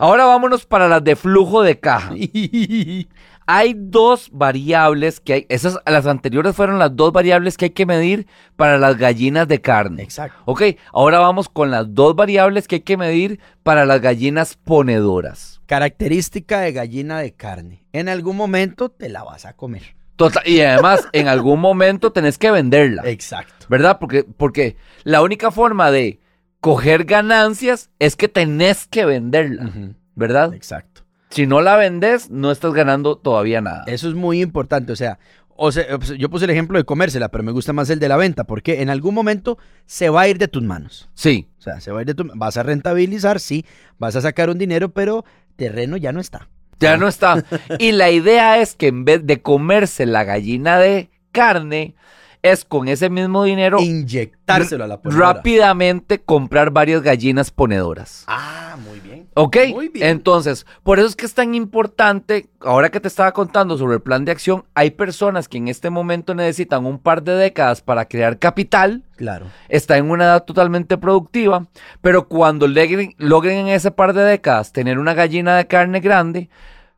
Ahora 0.00 0.24
vámonos 0.24 0.64
para 0.64 0.88
las 0.88 1.04
de 1.04 1.14
flujo 1.14 1.62
de 1.62 1.78
caja. 1.78 2.14
Hay 3.46 3.74
dos 3.76 4.30
variables 4.32 5.20
que 5.20 5.32
hay, 5.34 5.46
esas, 5.50 5.78
las 5.84 6.06
anteriores 6.06 6.56
fueron 6.56 6.78
las 6.78 6.96
dos 6.96 7.12
variables 7.12 7.58
que 7.58 7.66
hay 7.66 7.70
que 7.72 7.84
medir 7.84 8.26
para 8.56 8.78
las 8.78 8.96
gallinas 8.96 9.46
de 9.46 9.60
carne. 9.60 10.02
Exacto. 10.04 10.40
Ok, 10.46 10.62
ahora 10.92 11.18
vamos 11.18 11.50
con 11.50 11.70
las 11.70 11.92
dos 11.92 12.14
variables 12.16 12.66
que 12.66 12.76
hay 12.76 12.80
que 12.82 12.96
medir 12.96 13.40
para 13.62 13.84
las 13.84 14.00
gallinas 14.00 14.54
ponedoras. 14.54 15.60
Característica 15.66 16.60
de 16.60 16.72
gallina 16.72 17.18
de 17.18 17.32
carne. 17.34 17.84
En 17.92 18.08
algún 18.08 18.36
momento 18.36 18.88
te 18.88 19.08
la 19.10 19.24
vas 19.24 19.44
a 19.44 19.54
comer. 19.54 19.96
Total- 20.16 20.46
y 20.46 20.60
además, 20.60 21.08
en 21.12 21.28
algún 21.28 21.60
momento 21.60 22.12
tenés 22.12 22.38
que 22.38 22.50
venderla, 22.50 23.02
Exacto. 23.04 23.66
¿verdad? 23.68 23.98
Porque, 23.98 24.24
porque 24.24 24.76
la 25.04 25.20
única 25.22 25.50
forma 25.50 25.90
de 25.90 26.20
coger 26.60 27.04
ganancias 27.04 27.90
es 27.98 28.16
que 28.16 28.28
tenés 28.28 28.86
que 28.86 29.04
venderla, 29.04 29.70
¿verdad? 30.14 30.54
Exacto. 30.54 31.02
Si 31.30 31.46
no 31.46 31.60
la 31.60 31.76
vendes, 31.76 32.30
no 32.30 32.50
estás 32.50 32.72
ganando 32.74 33.16
todavía 33.16 33.60
nada. 33.60 33.84
Eso 33.86 34.08
es 34.08 34.14
muy 34.14 34.42
importante. 34.42 34.92
O 34.92 34.96
sea, 34.96 35.18
o 35.48 35.70
sea, 35.70 35.84
yo 36.18 36.28
puse 36.28 36.46
el 36.46 36.50
ejemplo 36.50 36.76
de 36.78 36.84
comérsela, 36.84 37.28
pero 37.28 37.44
me 37.44 37.52
gusta 37.52 37.72
más 37.72 37.88
el 37.90 38.00
de 38.00 38.08
la 38.08 38.16
venta, 38.16 38.44
porque 38.44 38.82
en 38.82 38.90
algún 38.90 39.14
momento 39.14 39.56
se 39.86 40.08
va 40.08 40.22
a 40.22 40.28
ir 40.28 40.38
de 40.38 40.48
tus 40.48 40.62
manos. 40.62 41.08
Sí, 41.14 41.48
O 41.58 41.62
sea, 41.62 41.80
se 41.80 41.92
va 41.92 41.98
a 41.98 42.02
ir 42.02 42.06
de 42.08 42.14
tu 42.14 42.24
Vas 42.34 42.56
a 42.56 42.62
rentabilizar, 42.62 43.38
sí, 43.38 43.64
vas 43.98 44.16
a 44.16 44.20
sacar 44.22 44.50
un 44.50 44.58
dinero, 44.58 44.88
pero 44.88 45.24
terreno 45.56 45.96
ya 45.96 46.12
no 46.12 46.20
está. 46.20 46.48
ya 46.80 46.96
no 46.96 47.06
está. 47.06 47.44
Y 47.78 47.92
la 47.92 48.10
idea 48.10 48.58
es 48.58 48.74
que 48.74 48.88
en 48.88 49.04
vez 49.04 49.24
de 49.24 49.40
comerse 49.40 50.06
la 50.06 50.24
gallina 50.24 50.78
de 50.78 51.10
carne, 51.30 51.94
es 52.42 52.64
con 52.64 52.88
ese 52.88 53.10
mismo 53.10 53.44
dinero 53.44 53.78
Inyectárselo 53.80 54.84
a 54.84 54.86
la 54.86 55.00
ponedora. 55.00 55.34
rápidamente 55.34 56.20
comprar 56.20 56.70
varias 56.70 57.02
gallinas 57.02 57.50
ponedoras. 57.50 58.24
Ah, 58.28 58.76
muy 58.88 58.98
bien. 59.00 59.28
¿Ok? 59.34 59.56
Muy 59.72 59.88
bien. 59.88 60.06
Entonces, 60.08 60.66
por 60.82 60.98
eso 60.98 61.08
es 61.08 61.16
que 61.16 61.26
es 61.26 61.34
tan 61.34 61.54
importante, 61.54 62.48
ahora 62.60 62.88
que 62.90 63.00
te 63.00 63.08
estaba 63.08 63.32
contando 63.32 63.76
sobre 63.76 63.94
el 63.96 64.02
plan 64.02 64.24
de 64.24 64.32
acción, 64.32 64.64
hay 64.74 64.90
personas 64.90 65.48
que 65.48 65.58
en 65.58 65.68
este 65.68 65.90
momento 65.90 66.34
necesitan 66.34 66.86
un 66.86 66.98
par 66.98 67.22
de 67.22 67.32
décadas 67.34 67.82
para 67.82 68.06
crear 68.06 68.38
capital, 68.38 69.04
Claro. 69.16 69.46
está 69.68 69.98
en 69.98 70.10
una 70.10 70.24
edad 70.24 70.44
totalmente 70.44 70.96
productiva, 70.98 71.66
pero 72.00 72.26
cuando 72.28 72.66
logren, 72.66 73.14
logren 73.18 73.58
en 73.58 73.68
ese 73.68 73.90
par 73.90 74.14
de 74.14 74.22
décadas 74.22 74.72
tener 74.72 74.98
una 74.98 75.14
gallina 75.14 75.56
de 75.56 75.66
carne 75.66 76.00
grande, 76.00 76.48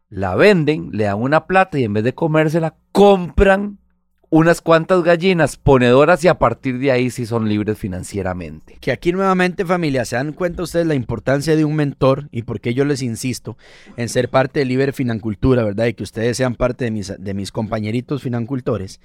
la 0.08 0.34
venden, 0.36 0.90
le 0.92 1.04
dan 1.04 1.20
una 1.20 1.46
plata 1.46 1.78
y 1.78 1.84
en 1.84 1.94
vez 1.94 2.04
de 2.04 2.14
comérsela, 2.14 2.74
compran 2.92 3.78
unas 4.32 4.62
cuantas 4.62 5.02
gallinas 5.02 5.58
ponedoras 5.58 6.24
y 6.24 6.28
a 6.28 6.38
partir 6.38 6.78
de 6.78 6.90
ahí 6.90 7.10
sí 7.10 7.26
son 7.26 7.50
libres 7.50 7.76
financieramente. 7.76 8.78
Que 8.80 8.90
aquí 8.90 9.12
nuevamente, 9.12 9.66
familia, 9.66 10.06
se 10.06 10.16
dan 10.16 10.32
cuenta 10.32 10.62
ustedes 10.62 10.86
la 10.86 10.94
importancia 10.94 11.54
de 11.54 11.66
un 11.66 11.76
mentor 11.76 12.30
y 12.32 12.40
por 12.40 12.58
qué 12.58 12.72
yo 12.72 12.86
les 12.86 13.02
insisto 13.02 13.58
en 13.98 14.08
ser 14.08 14.30
parte 14.30 14.60
de 14.60 14.64
Libre 14.64 14.92
Financultura, 14.92 15.64
¿verdad? 15.64 15.84
Y 15.84 15.92
que 15.92 16.02
ustedes 16.02 16.38
sean 16.38 16.54
parte 16.54 16.86
de 16.86 16.90
mis, 16.90 17.12
de 17.18 17.34
mis 17.34 17.52
compañeritos 17.52 18.22
financultores. 18.22 19.00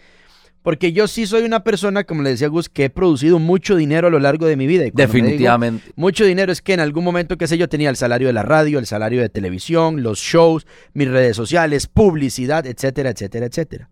Porque 0.63 0.93
yo 0.93 1.09
sí 1.09 1.27
soy 1.27 1.43
una 1.43 1.61
persona, 1.61 2.05
como 2.05 2.21
le 2.21 2.29
decía 2.29 2.47
Gus, 2.47 2.69
que 2.69 2.85
he 2.85 2.89
producido 2.89 3.37
mucho 3.37 3.75
dinero 3.75 4.07
a 4.07 4.09
lo 4.09 4.19
largo 4.19 4.45
de 4.45 4.55
mi 4.55 4.65
vida. 4.65 4.83
Y 4.83 4.91
digo 4.91 4.95
Definitivamente. 4.95 5.91
Mucho 5.97 6.23
dinero 6.23 6.53
es 6.53 6.61
que 6.61 6.71
en 6.71 6.79
algún 6.79 7.03
momento, 7.03 7.37
qué 7.37 7.47
sé 7.47 7.57
yo, 7.57 7.67
tenía 7.67 7.89
el 7.89 7.97
salario 7.97 8.27
de 8.27 8.33
la 8.33 8.43
radio, 8.43 8.79
el 8.79 8.85
salario 8.85 9.19
de 9.19 9.27
televisión, 9.27 10.03
los 10.03 10.19
shows, 10.19 10.65
mis 10.93 11.09
redes 11.09 11.35
sociales, 11.35 11.87
publicidad, 11.87 12.65
etcétera, 12.65 13.09
etcétera, 13.09 13.47
etcétera. 13.47 13.89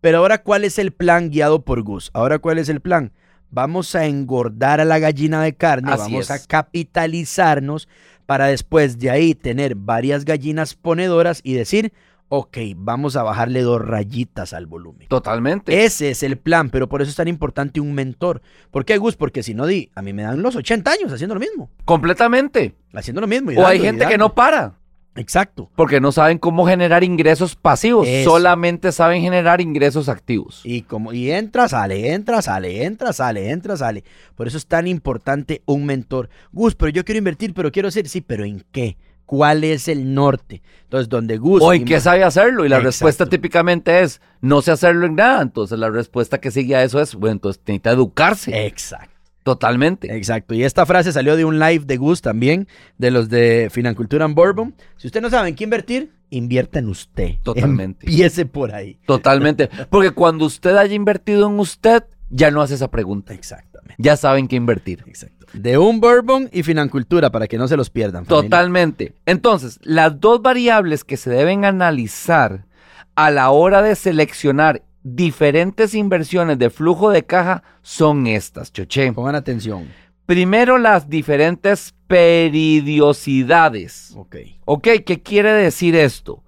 Pero 0.00 0.18
ahora, 0.18 0.42
¿cuál 0.42 0.64
es 0.64 0.78
el 0.78 0.92
plan 0.92 1.30
guiado 1.30 1.64
por 1.64 1.82
Gus? 1.82 2.10
Ahora, 2.14 2.38
¿cuál 2.38 2.58
es 2.58 2.68
el 2.68 2.80
plan? 2.80 3.12
Vamos 3.50 3.94
a 3.94 4.06
engordar 4.06 4.80
a 4.80 4.84
la 4.84 4.98
gallina 4.98 5.42
de 5.42 5.54
carne, 5.54 5.90
Así 5.90 6.12
vamos 6.12 6.30
a 6.30 6.38
capitalizarnos 6.46 7.88
para 8.26 8.46
después 8.46 8.98
de 8.98 9.10
ahí 9.10 9.34
tener 9.34 9.74
varias 9.74 10.24
gallinas 10.24 10.74
ponedoras 10.74 11.40
y 11.42 11.54
decir, 11.54 11.92
ok, 12.28 12.58
vamos 12.76 13.16
a 13.16 13.22
bajarle 13.22 13.62
dos 13.62 13.80
rayitas 13.80 14.52
al 14.52 14.66
volumen. 14.66 15.08
Totalmente. 15.08 15.84
Ese 15.84 16.10
es 16.10 16.22
el 16.22 16.36
plan, 16.36 16.70
pero 16.70 16.88
por 16.88 17.00
eso 17.02 17.10
es 17.10 17.16
tan 17.16 17.28
importante 17.28 17.80
un 17.80 17.94
mentor. 17.94 18.42
¿Por 18.70 18.84
qué, 18.84 18.98
Gus? 18.98 19.16
Porque 19.16 19.42
si 19.42 19.54
no, 19.54 19.66
di, 19.66 19.90
a 19.94 20.02
mí 20.02 20.12
me 20.12 20.22
dan 20.22 20.42
los 20.42 20.56
80 20.56 20.90
años 20.90 21.12
haciendo 21.12 21.34
lo 21.34 21.40
mismo. 21.40 21.70
Completamente. 21.84 22.74
Haciendo 22.92 23.20
lo 23.20 23.26
mismo. 23.26 23.50
y 23.50 23.56
O 23.56 23.66
hay 23.66 23.78
y 23.78 23.82
gente 23.82 24.06
que 24.06 24.18
no 24.18 24.34
para. 24.34 24.74
Exacto. 25.18 25.68
Porque 25.74 26.00
no 26.00 26.12
saben 26.12 26.38
cómo 26.38 26.66
generar 26.66 27.02
ingresos 27.02 27.56
pasivos, 27.56 28.06
Eso. 28.06 28.30
solamente 28.30 28.92
saben 28.92 29.20
generar 29.20 29.60
ingresos 29.60 30.08
activos. 30.08 30.60
Y 30.64 30.82
como 30.82 31.12
y 31.12 31.30
entra, 31.32 31.68
sale, 31.68 32.12
entra, 32.12 32.40
sale, 32.40 32.84
entra, 32.84 33.12
sale, 33.12 33.50
entra, 33.50 33.76
sale. 33.76 34.04
Por 34.36 34.46
eso 34.46 34.56
es 34.56 34.66
tan 34.66 34.86
importante 34.86 35.62
un 35.66 35.84
mentor. 35.86 36.28
Gus, 36.52 36.74
pero 36.76 36.90
yo 36.90 37.04
quiero 37.04 37.18
invertir, 37.18 37.52
pero 37.52 37.72
quiero 37.72 37.88
hacer, 37.88 38.08
sí, 38.08 38.20
pero 38.20 38.44
¿en 38.44 38.64
qué? 38.70 38.96
¿Cuál 39.26 39.64
es 39.64 39.88
el 39.88 40.14
norte? 40.14 40.62
Entonces, 40.84 41.08
donde 41.10 41.36
Gus... 41.36 41.60
O 41.62 41.74
en 41.74 41.82
y- 41.82 41.84
qué 41.84 42.00
sabe 42.00 42.24
hacerlo. 42.24 42.64
Y 42.64 42.68
la 42.70 42.76
Exacto. 42.76 42.88
respuesta 42.88 43.26
típicamente 43.26 44.00
es, 44.00 44.22
no 44.40 44.62
sé 44.62 44.70
hacerlo 44.70 45.04
en 45.04 45.16
nada. 45.16 45.42
Entonces 45.42 45.78
la 45.78 45.90
respuesta 45.90 46.40
que 46.40 46.50
sigue 46.50 46.76
a 46.76 46.82
eso 46.82 46.98
es, 47.00 47.14
bueno, 47.14 47.32
entonces 47.32 47.60
necesita 47.66 47.90
educarse. 47.90 48.66
Exacto. 48.66 49.17
Totalmente. 49.48 50.14
Exacto. 50.14 50.52
Y 50.52 50.62
esta 50.62 50.84
frase 50.84 51.10
salió 51.10 51.34
de 51.34 51.46
un 51.46 51.58
live 51.58 51.86
de 51.86 51.96
Gus 51.96 52.20
también, 52.20 52.68
de 52.98 53.10
los 53.10 53.30
de 53.30 53.68
Financultura 53.72 54.26
en 54.26 54.34
Bourbon. 54.34 54.74
Si 54.98 55.06
usted 55.06 55.22
no 55.22 55.30
sabe 55.30 55.48
en 55.48 55.54
qué 55.54 55.64
invertir, 55.64 56.12
invierta 56.28 56.80
en 56.80 56.88
usted. 56.88 57.36
Totalmente. 57.42 58.06
Empiece 58.06 58.44
por 58.44 58.74
ahí. 58.74 58.98
Totalmente. 59.06 59.70
Porque 59.90 60.10
cuando 60.10 60.44
usted 60.44 60.76
haya 60.76 60.94
invertido 60.94 61.46
en 61.48 61.58
usted, 61.58 62.04
ya 62.28 62.50
no 62.50 62.60
hace 62.60 62.74
esa 62.74 62.90
pregunta. 62.90 63.32
Exactamente. 63.32 63.94
Ya 63.96 64.18
saben 64.18 64.48
qué 64.48 64.56
invertir. 64.56 65.02
Exacto. 65.06 65.46
De 65.54 65.78
un 65.78 65.98
Bourbon 65.98 66.50
y 66.52 66.62
Financultura, 66.62 67.30
para 67.30 67.46
que 67.46 67.56
no 67.56 67.66
se 67.68 67.78
los 67.78 67.88
pierdan. 67.88 68.26
familia. 68.26 68.50
Totalmente. 68.50 69.14
Entonces, 69.24 69.80
las 69.82 70.20
dos 70.20 70.42
variables 70.42 71.04
que 71.04 71.16
se 71.16 71.30
deben 71.30 71.64
analizar 71.64 72.66
a 73.14 73.30
la 73.30 73.48
hora 73.48 73.80
de 73.80 73.96
seleccionar 73.96 74.82
diferentes 75.14 75.94
inversiones 75.94 76.58
de 76.58 76.70
flujo 76.70 77.10
de 77.10 77.24
caja 77.24 77.62
son 77.82 78.26
estas, 78.26 78.72
Choche. 78.72 79.12
Pongan 79.12 79.34
atención. 79.34 79.88
Primero, 80.26 80.78
las 80.78 81.08
diferentes 81.08 81.94
peridiosidades. 82.06 84.14
Ok. 84.16 84.36
Ok, 84.64 84.88
¿qué 85.06 85.22
quiere 85.22 85.52
decir 85.52 85.94
esto? 85.94 86.42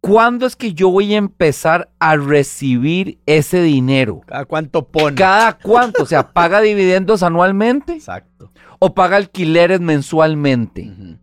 ¿Cuándo 0.00 0.46
es 0.46 0.56
que 0.56 0.72
yo 0.72 0.90
voy 0.90 1.12
a 1.12 1.18
empezar 1.18 1.90
a 1.98 2.16
recibir 2.16 3.18
ese 3.26 3.60
dinero? 3.60 4.22
¿Cada 4.26 4.46
cuánto 4.46 4.88
pone? 4.88 5.14
¿Cada 5.14 5.58
cuánto? 5.58 6.04
O 6.04 6.06
sea, 6.06 6.32
¿paga 6.32 6.62
dividendos 6.62 7.22
anualmente? 7.22 7.92
Exacto. 7.92 8.50
¿O 8.78 8.94
paga 8.94 9.18
alquileres 9.18 9.80
mensualmente? 9.80 10.90
Ujú. 10.90 11.18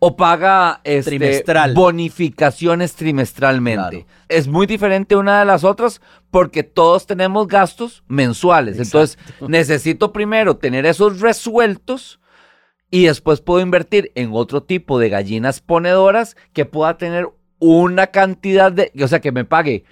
¿O 0.00 0.16
paga 0.16 0.80
este, 0.84 1.10
Trimestral. 1.10 1.74
bonificaciones 1.74 2.94
trimestralmente? 2.94 4.04
Claro. 4.04 4.06
Es 4.28 4.46
muy 4.46 4.66
diferente 4.66 5.16
una 5.16 5.40
de 5.40 5.44
las 5.44 5.64
otras 5.64 6.00
porque 6.30 6.62
todos 6.62 7.06
tenemos 7.06 7.48
gastos 7.48 8.04
mensuales. 8.06 8.78
Entonces, 8.78 9.18
necesito 9.48 10.12
primero 10.12 10.56
tener 10.56 10.86
esos 10.86 11.20
resueltos 11.20 12.20
y 12.90 13.06
después 13.06 13.40
puedo 13.40 13.60
invertir 13.60 14.12
en 14.14 14.30
otro 14.32 14.62
tipo 14.62 14.98
de 14.98 15.08
gallinas 15.08 15.60
ponedoras 15.60 16.36
que 16.52 16.64
pueda 16.64 16.96
tener 16.96 17.28
una 17.58 18.08
cantidad 18.08 18.70
de, 18.70 18.92
o 19.02 19.08
sea, 19.08 19.20
que 19.20 19.32
me 19.32 19.44
pague 19.44 19.84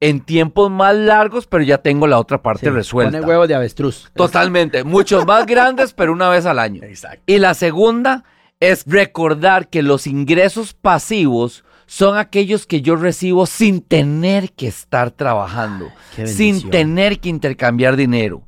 en 0.00 0.20
tiempos 0.20 0.70
más 0.70 0.94
largos, 0.94 1.46
pero 1.46 1.62
ya 1.64 1.78
tengo 1.78 2.06
la 2.06 2.18
otra 2.18 2.42
parte 2.42 2.66
Sí, 2.66 2.70
resuelta. 2.70 3.18
Pone 3.18 3.26
huevos 3.26 3.48
de 3.48 3.54
avestruz. 3.54 4.10
Totalmente, 4.14 4.84
muchos 4.84 5.26
más 5.26 5.46
grandes, 5.46 5.92
pero 5.92 6.12
una 6.12 6.28
vez 6.28 6.46
al 6.46 6.58
año. 6.58 6.82
Exacto. 6.82 7.22
Y 7.26 7.38
la 7.38 7.54
segunda 7.54 8.24
es 8.70 8.84
recordar 8.86 9.68
que 9.68 9.82
los 9.82 10.06
ingresos 10.06 10.74
pasivos 10.74 11.64
son 11.86 12.16
aquellos 12.16 12.66
que 12.66 12.80
yo 12.80 12.96
recibo 12.96 13.46
sin 13.46 13.80
tener 13.80 14.52
que 14.52 14.68
estar 14.68 15.10
trabajando, 15.10 15.90
Qué 16.16 16.26
sin 16.26 16.70
tener 16.70 17.20
que 17.20 17.28
intercambiar 17.28 17.96
dinero. 17.96 18.42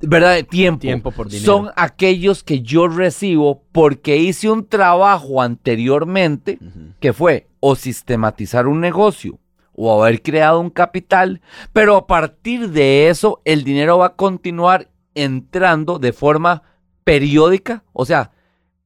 ¿Verdad? 0.00 0.44
Tiempo. 0.44 0.80
Tiempo 0.80 1.10
por 1.10 1.28
dinero. 1.28 1.44
Son 1.44 1.70
aquellos 1.76 2.42
que 2.42 2.62
yo 2.62 2.88
recibo 2.88 3.62
porque 3.72 4.16
hice 4.16 4.48
un 4.48 4.66
trabajo 4.66 5.42
anteriormente 5.42 6.58
que 7.00 7.12
fue 7.12 7.48
o 7.58 7.74
sistematizar 7.74 8.66
un 8.66 8.80
negocio 8.80 9.38
o 9.74 10.02
haber 10.02 10.22
creado 10.22 10.60
un 10.60 10.70
capital, 10.70 11.40
pero 11.72 11.96
a 11.96 12.06
partir 12.06 12.70
de 12.70 13.08
eso 13.08 13.40
el 13.44 13.64
dinero 13.64 13.98
va 13.98 14.06
a 14.06 14.16
continuar 14.16 14.88
entrando 15.14 15.98
de 15.98 16.12
forma 16.12 16.62
periódica, 17.04 17.82
o 17.92 18.04
sea, 18.04 18.30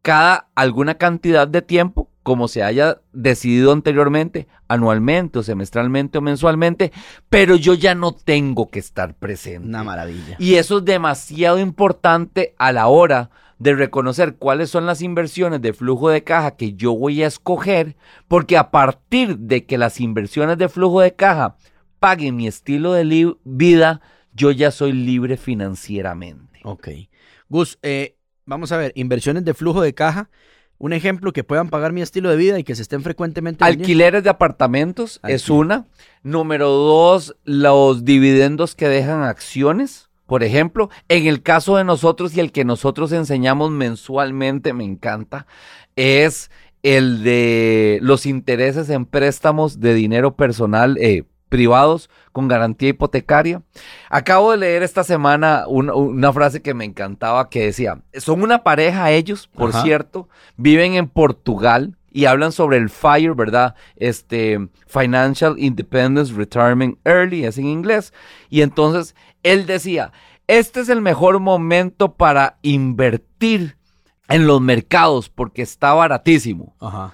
cada 0.05 0.51
alguna 0.55 0.97
cantidad 0.97 1.49
de 1.49 1.63
tiempo, 1.63 2.11
como 2.23 2.47
se 2.47 2.63
haya 2.63 3.01
decidido 3.15 3.73
anteriormente, 3.73 4.47
anualmente 4.69 5.39
o 5.39 5.43
semestralmente 5.43 6.19
o 6.19 6.21
mensualmente, 6.21 6.93
pero 7.31 7.57
yo 7.57 7.73
ya 7.73 7.95
no 7.95 8.13
tengo 8.13 8.69
que 8.69 8.81
estar 8.81 9.15
presente. 9.15 9.67
Una 9.67 9.83
maravilla. 9.83 10.37
Y 10.39 10.57
eso 10.57 10.79
es 10.79 10.85
demasiado 10.85 11.59
importante 11.59 12.55
a 12.59 12.71
la 12.71 12.89
hora 12.89 13.31
de 13.59 13.75
reconocer 13.75 14.37
cuáles 14.37 14.69
son 14.69 14.85
las 14.85 15.01
inversiones 15.01 15.63
de 15.63 15.73
flujo 15.73 16.11
de 16.11 16.23
caja 16.23 16.55
que 16.55 16.75
yo 16.75 16.95
voy 16.95 17.23
a 17.23 17.27
escoger, 17.27 17.97
porque 18.29 18.59
a 18.59 18.71
partir 18.71 19.39
de 19.39 19.65
que 19.65 19.79
las 19.79 20.01
inversiones 20.01 20.59
de 20.59 20.69
flujo 20.69 21.01
de 21.01 21.15
caja 21.15 21.57
paguen 21.99 22.37
mi 22.37 22.47
estilo 22.47 22.93
de 22.93 23.35
vida, 23.45 24.03
yo 24.35 24.51
ya 24.51 24.71
soy 24.71 24.93
libre 24.93 25.39
financieramente. 25.39 26.61
Ok. 26.65 26.89
Gus, 27.49 27.79
eh, 27.81 28.19
vamos 28.47 28.73
a 28.73 28.77
ver, 28.77 28.93
inversiones 28.95 29.45
de 29.45 29.55
flujo 29.55 29.81
de 29.81 29.95
caja. 29.95 30.31
Un 30.77 30.93
ejemplo 30.93 31.33
que 31.33 31.45
puedan 31.45 31.69
pagar 31.71 31.93
mi 31.93 32.03
estilo 32.03 32.31
de 32.31 32.37
vida 32.37 32.59
y 32.59 32.65
que 32.65 32.75
se 32.75 32.83
estén 32.83 33.03
frecuentemente. 33.03 33.65
vendiendo. 33.65 33.83
Alquileres 33.85 34.25
de 34.25 34.31
apartamentos 34.31 35.21
es 35.27 35.49
una. 35.49 35.87
Número 36.23 36.69
dos, 36.69 37.37
los 37.45 38.05
dividendos 38.05 38.75
que 38.75 38.89
dejan 38.89 39.23
acciones. 39.23 40.11
Por 40.27 40.43
ejemplo, 40.43 40.91
en 41.09 41.27
el 41.27 41.43
caso 41.43 41.77
de 41.77 41.85
nosotros 41.85 42.37
y 42.37 42.41
el 42.41 42.51
que 42.51 42.65
nosotros 42.65 43.13
enseñamos 43.13 43.71
mensualmente, 43.71 44.73
me 44.73 44.85
encanta, 44.85 45.47
es 45.97 46.51
el 46.83 47.23
de 47.23 47.99
los 48.03 48.27
intereses 48.27 48.91
en 48.91 49.07
préstamos 49.07 49.81
de 49.81 49.95
dinero 49.95 50.35
personal 50.35 50.97
eh, 50.99 51.25
privados 51.55 52.11
con 52.33 52.49
garantía 52.49 52.89
hipotecaria. 52.89 53.63
Acabo 54.11 54.51
de 54.51 54.57
leer 54.57 54.83
esta 54.83 55.05
semana 55.05 55.67
un- 55.69 55.89
una 55.89 56.33
frase 56.33 56.63
que 56.63 56.75
me 56.75 56.85
encantaba 56.85 57.49
que 57.49 57.67
decía, 57.67 58.01
son 58.15 58.43
una 58.43 58.65
pareja 58.65 59.13
ellos, 59.13 59.47
por 59.47 59.71
Ajá. 59.71 59.83
cierto, 59.83 60.29
viven 60.57 60.95
en 60.95 61.07
Portugal 61.07 61.97
y 62.11 62.25
hablan 62.25 62.51
sobre 62.51 62.79
el 62.79 62.91
FIRE, 62.91 63.35
¿verdad? 63.35 63.77
Este 63.95 64.69
Financial 64.89 65.55
Independence 65.57 66.35
Retirement 66.35 66.99
Early, 67.05 67.45
es 67.45 67.57
en 67.57 67.67
inglés. 67.67 68.13
Y 68.51 68.63
entonces 68.63 69.15
él 69.45 69.65
decía, 69.67 70.11
este 70.49 70.81
es 70.81 70.89
el 70.89 71.03
mejor 71.03 71.39
momento 71.39 72.15
para 72.15 72.59
invertir 72.63 73.77
en 74.29 74.49
los 74.49 74.61
mercados 74.61 75.29
porque 75.29 75.63
está 75.63 75.95
baratísimo. 75.95 76.75
Ajá. 76.81 77.13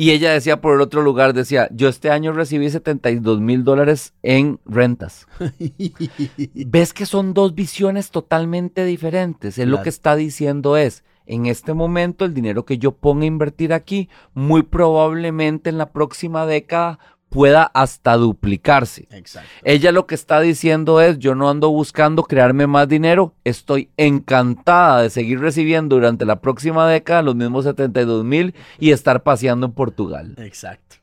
Y 0.00 0.12
ella 0.12 0.32
decía 0.32 0.62
por 0.62 0.76
el 0.76 0.80
otro 0.80 1.02
lugar, 1.02 1.34
decía, 1.34 1.68
yo 1.74 1.86
este 1.86 2.10
año 2.10 2.32
recibí 2.32 2.70
72 2.70 3.38
mil 3.42 3.64
dólares 3.64 4.14
en 4.22 4.58
rentas. 4.64 5.26
¿Ves 6.54 6.94
que 6.94 7.04
son 7.04 7.34
dos 7.34 7.54
visiones 7.54 8.10
totalmente 8.10 8.86
diferentes? 8.86 9.58
Él 9.58 9.68
lo 9.68 9.82
que 9.82 9.90
está 9.90 10.16
diciendo 10.16 10.78
es, 10.78 11.04
en 11.26 11.44
este 11.44 11.74
momento 11.74 12.24
el 12.24 12.32
dinero 12.32 12.64
que 12.64 12.78
yo 12.78 12.92
ponga 12.92 13.24
a 13.24 13.26
invertir 13.26 13.74
aquí, 13.74 14.08
muy 14.32 14.62
probablemente 14.62 15.68
en 15.68 15.76
la 15.76 15.92
próxima 15.92 16.46
década 16.46 16.98
pueda 17.30 17.62
hasta 17.62 18.16
duplicarse. 18.16 19.08
Exacto. 19.10 19.48
Ella 19.64 19.92
lo 19.92 20.06
que 20.06 20.14
está 20.14 20.40
diciendo 20.40 21.00
es, 21.00 21.18
yo 21.18 21.34
no 21.34 21.48
ando 21.48 21.70
buscando 21.70 22.24
crearme 22.24 22.66
más 22.66 22.88
dinero, 22.88 23.34
estoy 23.44 23.88
encantada 23.96 25.02
de 25.02 25.10
seguir 25.10 25.40
recibiendo 25.40 25.96
durante 25.96 26.26
la 26.26 26.40
próxima 26.40 26.86
década 26.88 27.22
los 27.22 27.36
mismos 27.36 27.64
72 27.64 28.24
mil 28.24 28.54
y 28.78 28.90
estar 28.90 29.22
paseando 29.22 29.66
en 29.66 29.72
Portugal. 29.72 30.34
Exacto. 30.38 30.96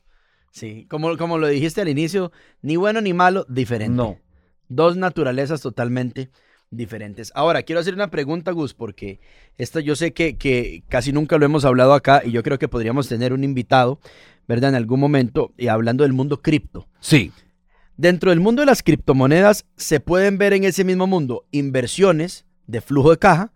Sí, 0.52 0.86
como, 0.88 1.16
como 1.16 1.38
lo 1.38 1.46
dijiste 1.46 1.80
al 1.80 1.88
inicio, 1.88 2.30
ni 2.62 2.76
bueno 2.76 3.00
ni 3.00 3.14
malo, 3.14 3.46
diferente. 3.48 3.96
No. 3.96 4.18
Dos 4.68 4.96
naturalezas 4.96 5.62
totalmente 5.62 6.30
diferentes. 6.70 7.32
Ahora, 7.34 7.62
quiero 7.62 7.80
hacer 7.80 7.94
una 7.94 8.10
pregunta, 8.10 8.52
Gus, 8.52 8.74
porque 8.74 9.20
esto 9.56 9.80
yo 9.80 9.96
sé 9.96 10.12
que, 10.12 10.36
que 10.36 10.82
casi 10.88 11.12
nunca 11.12 11.38
lo 11.38 11.46
hemos 11.46 11.64
hablado 11.64 11.94
acá 11.94 12.22
y 12.24 12.32
yo 12.32 12.42
creo 12.42 12.58
que 12.58 12.68
podríamos 12.68 13.08
tener 13.08 13.32
un 13.32 13.44
invitado, 13.44 13.98
¿verdad? 14.48 14.70
En 14.70 14.76
algún 14.76 14.98
momento, 14.98 15.52
y 15.56 15.68
hablando 15.68 16.02
del 16.02 16.12
mundo 16.14 16.42
cripto. 16.42 16.88
Sí, 17.00 17.30
Dentro 17.98 18.30
del 18.30 18.38
mundo 18.38 18.62
de 18.62 18.66
las 18.66 18.84
criptomonedas, 18.84 19.66
se 19.76 19.98
pueden 19.98 20.38
ver 20.38 20.52
en 20.52 20.62
ese 20.62 20.84
mismo 20.84 21.08
mundo 21.08 21.46
inversiones 21.50 22.46
de 22.68 22.80
flujo 22.80 23.10
de 23.10 23.18
caja 23.18 23.52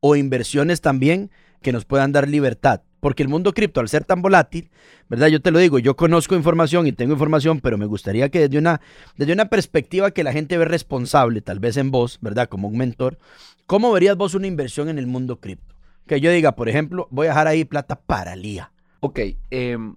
o 0.00 0.16
inversiones 0.16 0.80
también 0.80 1.30
que 1.62 1.70
nos 1.72 1.84
puedan 1.84 2.10
dar 2.10 2.28
libertad. 2.28 2.82
Porque 2.98 3.22
el 3.22 3.28
mundo 3.28 3.52
cripto, 3.52 3.78
al 3.78 3.88
ser 3.88 4.04
tan 4.04 4.20
volátil, 4.20 4.68
¿verdad? 5.08 5.28
Yo 5.28 5.40
te 5.40 5.52
lo 5.52 5.60
digo, 5.60 5.78
yo 5.78 5.94
conozco 5.94 6.34
información 6.34 6.88
y 6.88 6.92
tengo 6.92 7.12
información, 7.12 7.60
pero 7.60 7.78
me 7.78 7.86
gustaría 7.86 8.30
que 8.30 8.40
desde 8.40 8.58
una, 8.58 8.80
desde 9.16 9.32
una 9.32 9.48
perspectiva 9.48 10.10
que 10.10 10.24
la 10.24 10.32
gente 10.32 10.58
ve 10.58 10.64
responsable, 10.64 11.40
tal 11.40 11.60
vez 11.60 11.76
en 11.76 11.92
vos, 11.92 12.18
¿verdad? 12.20 12.48
Como 12.48 12.66
un 12.66 12.76
mentor, 12.76 13.18
¿cómo 13.66 13.92
verías 13.92 14.16
vos 14.16 14.34
una 14.34 14.48
inversión 14.48 14.88
en 14.88 14.98
el 14.98 15.06
mundo 15.06 15.38
cripto? 15.38 15.76
Que 16.08 16.20
yo 16.20 16.32
diga, 16.32 16.56
por 16.56 16.68
ejemplo, 16.68 17.06
voy 17.12 17.28
a 17.28 17.30
dejar 17.30 17.46
ahí 17.46 17.64
plata 17.64 17.94
para 17.94 18.34
Lía. 18.34 18.72
ok. 18.98 19.20
em, 19.50 19.94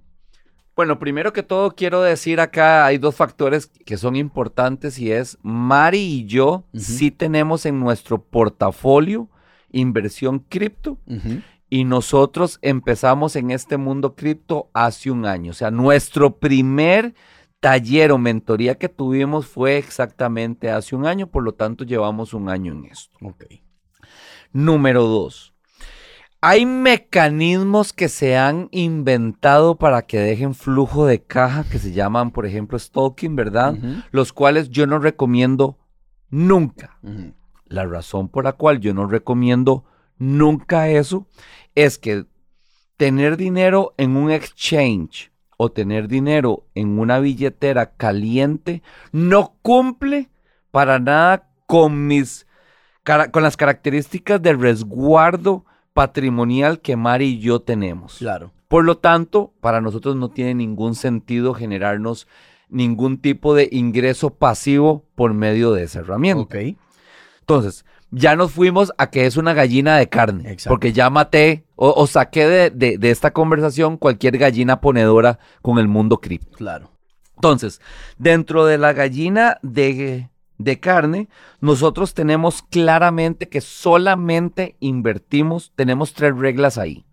bueno, 0.78 1.00
primero 1.00 1.34
que 1.34 1.42
todo 1.42 1.72
quiero 1.72 2.04
decir 2.04 2.40
acá 2.40 2.86
hay 2.86 3.00
dos 3.00 3.16
factores 3.16 3.66
que 3.66 3.98
son 3.98 4.16
importantes 4.16 5.00
y 5.00 5.12
es 5.12 5.40
Mari 5.42 5.98
y 5.98 6.26
yo 6.26 6.66
sí 6.76 7.10
tenemos 7.10 7.66
en 7.66 7.80
nuestro 7.80 8.22
portafolio 8.22 9.28
inversión 9.72 10.38
cripto 10.38 11.00
y 11.68 11.84
nosotros 11.84 12.60
empezamos 12.62 13.36
en 13.36 13.50
este 13.50 13.78
mundo 13.78 14.14
cripto 14.14 14.70
hace 14.72 15.10
un 15.10 15.26
año. 15.26 15.50
O 15.50 15.56
sea, 15.56 15.72
nuestro 15.72 16.38
primer 16.38 17.16
taller 17.60 18.12
o 18.12 18.20
mentoría 18.20 18.76
que 18.76 18.88
tuvimos 18.88 19.48
fue 19.48 19.78
exactamente 19.78 20.70
hace 20.70 20.96
un 20.96 21.08
año, 21.08 21.26
por 21.26 21.42
lo 21.42 21.56
tanto 21.56 21.86
llevamos 21.86 22.36
un 22.36 22.50
año 22.50 22.74
en 22.74 22.86
esto. 22.86 23.18
Ok. 23.24 23.46
Número 24.54 25.04
dos. 25.04 25.56
Hay 26.40 26.66
mecanismos 26.66 27.94
que 27.94 28.10
se 28.10 28.38
han 28.38 28.70
inventado 28.72 29.76
para 29.76 30.04
que 30.04 30.20
dejen 30.20 30.54
flujo 30.54 31.06
de 31.06 31.24
caja 31.24 31.64
que 31.64 31.80
se 31.80 31.94
llaman, 31.94 32.32
por 32.32 32.46
ejemplo, 32.46 32.78
stalking, 32.78 33.36
¿verdad? 33.36 33.76
Los 34.12 34.34
cuales 34.34 34.70
yo 34.70 34.86
no 34.86 35.00
recomiendo 35.00 35.78
nunca. 36.30 37.00
La 37.66 37.86
razón 37.86 38.30
por 38.30 38.44
la 38.44 38.54
cual 38.54 38.80
yo 38.80 38.94
no 38.94 39.08
recomiendo 39.08 39.84
nunca 40.18 40.90
eso 40.90 41.28
es 41.76 41.98
que 41.98 42.26
tener 42.98 43.38
dinero 43.38 43.94
en 43.98 44.16
un 44.16 44.32
exchange 44.32 45.32
o 45.58 45.72
tener 45.72 46.08
dinero 46.08 46.68
en 46.76 47.00
una 47.00 47.20
billetera 47.20 47.94
caliente 47.96 48.84
no 49.12 49.56
cumple 49.62 50.30
para 50.72 51.00
nada 51.00 51.50
con 51.66 52.08
mis 52.08 52.46
con 53.32 53.42
las 53.42 53.56
características 53.56 54.42
de 54.42 54.54
resguardo 54.54 55.66
patrimonial 55.98 56.80
que 56.80 56.96
Mari 56.96 57.26
y 57.26 57.40
yo 57.40 57.60
tenemos. 57.60 58.18
Claro. 58.20 58.52
Por 58.68 58.86
lo 58.86 58.98
tanto, 58.98 59.52
para 59.62 59.82
nosotros 59.82 60.16
no 60.16 60.30
tiene 60.30 60.54
ningún 60.54 60.94
sentido 60.94 61.54
generarnos 61.56 62.28
ningún 62.70 63.18
tipo 63.18 63.56
de 63.56 63.68
ingreso 63.72 64.30
pasivo 64.30 65.06
por 65.16 65.34
medio 65.34 65.72
de 65.74 65.84
esa 65.84 66.00
herramienta. 66.00 66.42
Ok. 66.44 66.56
Entonces, 67.40 67.84
ya 68.12 68.36
nos 68.36 68.52
fuimos 68.52 68.94
a 68.98 69.10
que 69.10 69.26
es 69.26 69.38
una 69.38 69.54
gallina 69.54 69.98
de 69.98 70.08
carne, 70.10 70.52
Exacto. 70.52 70.70
porque 70.70 70.94
ya 70.94 71.10
maté 71.10 71.66
o, 71.76 71.92
o 71.96 72.06
saqué 72.08 72.46
de, 72.48 72.70
de- 72.70 72.98
de 72.98 73.10
esta 73.10 73.32
conversación 73.32 73.98
cualquier 73.98 74.38
gallina 74.38 74.82
ponedora 74.82 75.40
con 75.62 75.80
el 75.80 75.88
mundo 75.88 76.20
cripto. 76.22 76.58
Claro. 76.58 76.92
Entonces, 77.36 77.82
dentro 78.18 78.66
de 78.66 78.78
la 78.78 78.94
gallina 78.94 79.58
de, 79.62 80.30
de 80.58 80.80
carne, 80.80 81.30
nosotros 81.62 82.14
tenemos 82.14 82.62
claramente 82.62 83.50
que 83.50 83.62
solamente 83.62 84.76
invertimos, 84.80 85.72
tenemos 85.76 86.14
tres 86.14 86.36
reglas 86.36 86.78
ahí. 86.78 87.06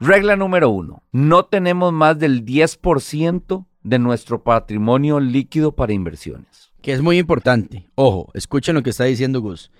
Regla 0.00 0.36
número 0.36 0.68
uno, 0.70 1.02
no 1.12 1.44
tenemos 1.44 1.92
más 1.92 2.18
del 2.18 2.44
10% 2.44 3.66
de 3.82 3.98
nuestro 3.98 4.42
patrimonio 4.42 5.20
líquido 5.20 5.72
para 5.72 5.92
inversiones. 5.92 6.72
que 6.82 6.92
es 6.92 7.00
muy 7.00 7.18
importante. 7.18 7.88
Ojo, 7.94 8.30
escuchen 8.34 8.74
lo 8.74 8.82
que 8.82 8.90
está 8.90 9.04
diciendo 9.04 9.40
Gus. 9.40 9.70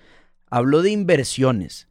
Habló 0.49 0.81
de 0.81 0.89
inversiones. 0.89 1.87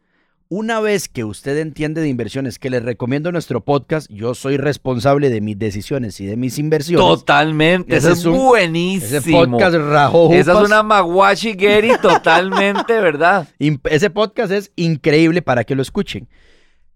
Una 0.51 0.79
vez 0.81 1.09
que 1.09 1.25
usted 1.25 1.57
entiende 1.59 2.01
de 2.03 2.09
inversiones, 2.09 2.59
que 2.59 2.69
les 2.71 2.83
recomiendo 2.83 3.33
nuestro 3.33 3.65
podcast, 3.65 4.09
yo 4.11 4.35
soy 4.35 4.57
responsable 4.59 5.31
de 5.31 5.41
mis 5.41 5.59
decisiones 5.59 6.21
y 6.21 6.27
de 6.27 6.37
mis 6.37 6.59
inversiones. 6.59 7.05
Totalmente, 7.05 7.97
Ese 7.97 8.11
ese 8.13 8.21
es 8.21 8.25
un- 8.27 8.37
buenísimo. 8.37 9.19
Ese 9.19 9.33
podcast 9.33 9.77
rajó 9.77 10.33
Esa 10.33 10.53
es 10.53 10.69
una 10.69 10.83
Maguashi 10.83 11.55
Gary 11.55 11.93
totalmente, 12.01 13.01
¿verdad? 13.01 13.49
Ese 13.85 14.11
podcast 14.11 14.53
es 14.53 14.71
increíble 14.77 15.41
para 15.41 15.65
que 15.65 15.75
lo 15.75 15.83
escuchen. 15.83 16.29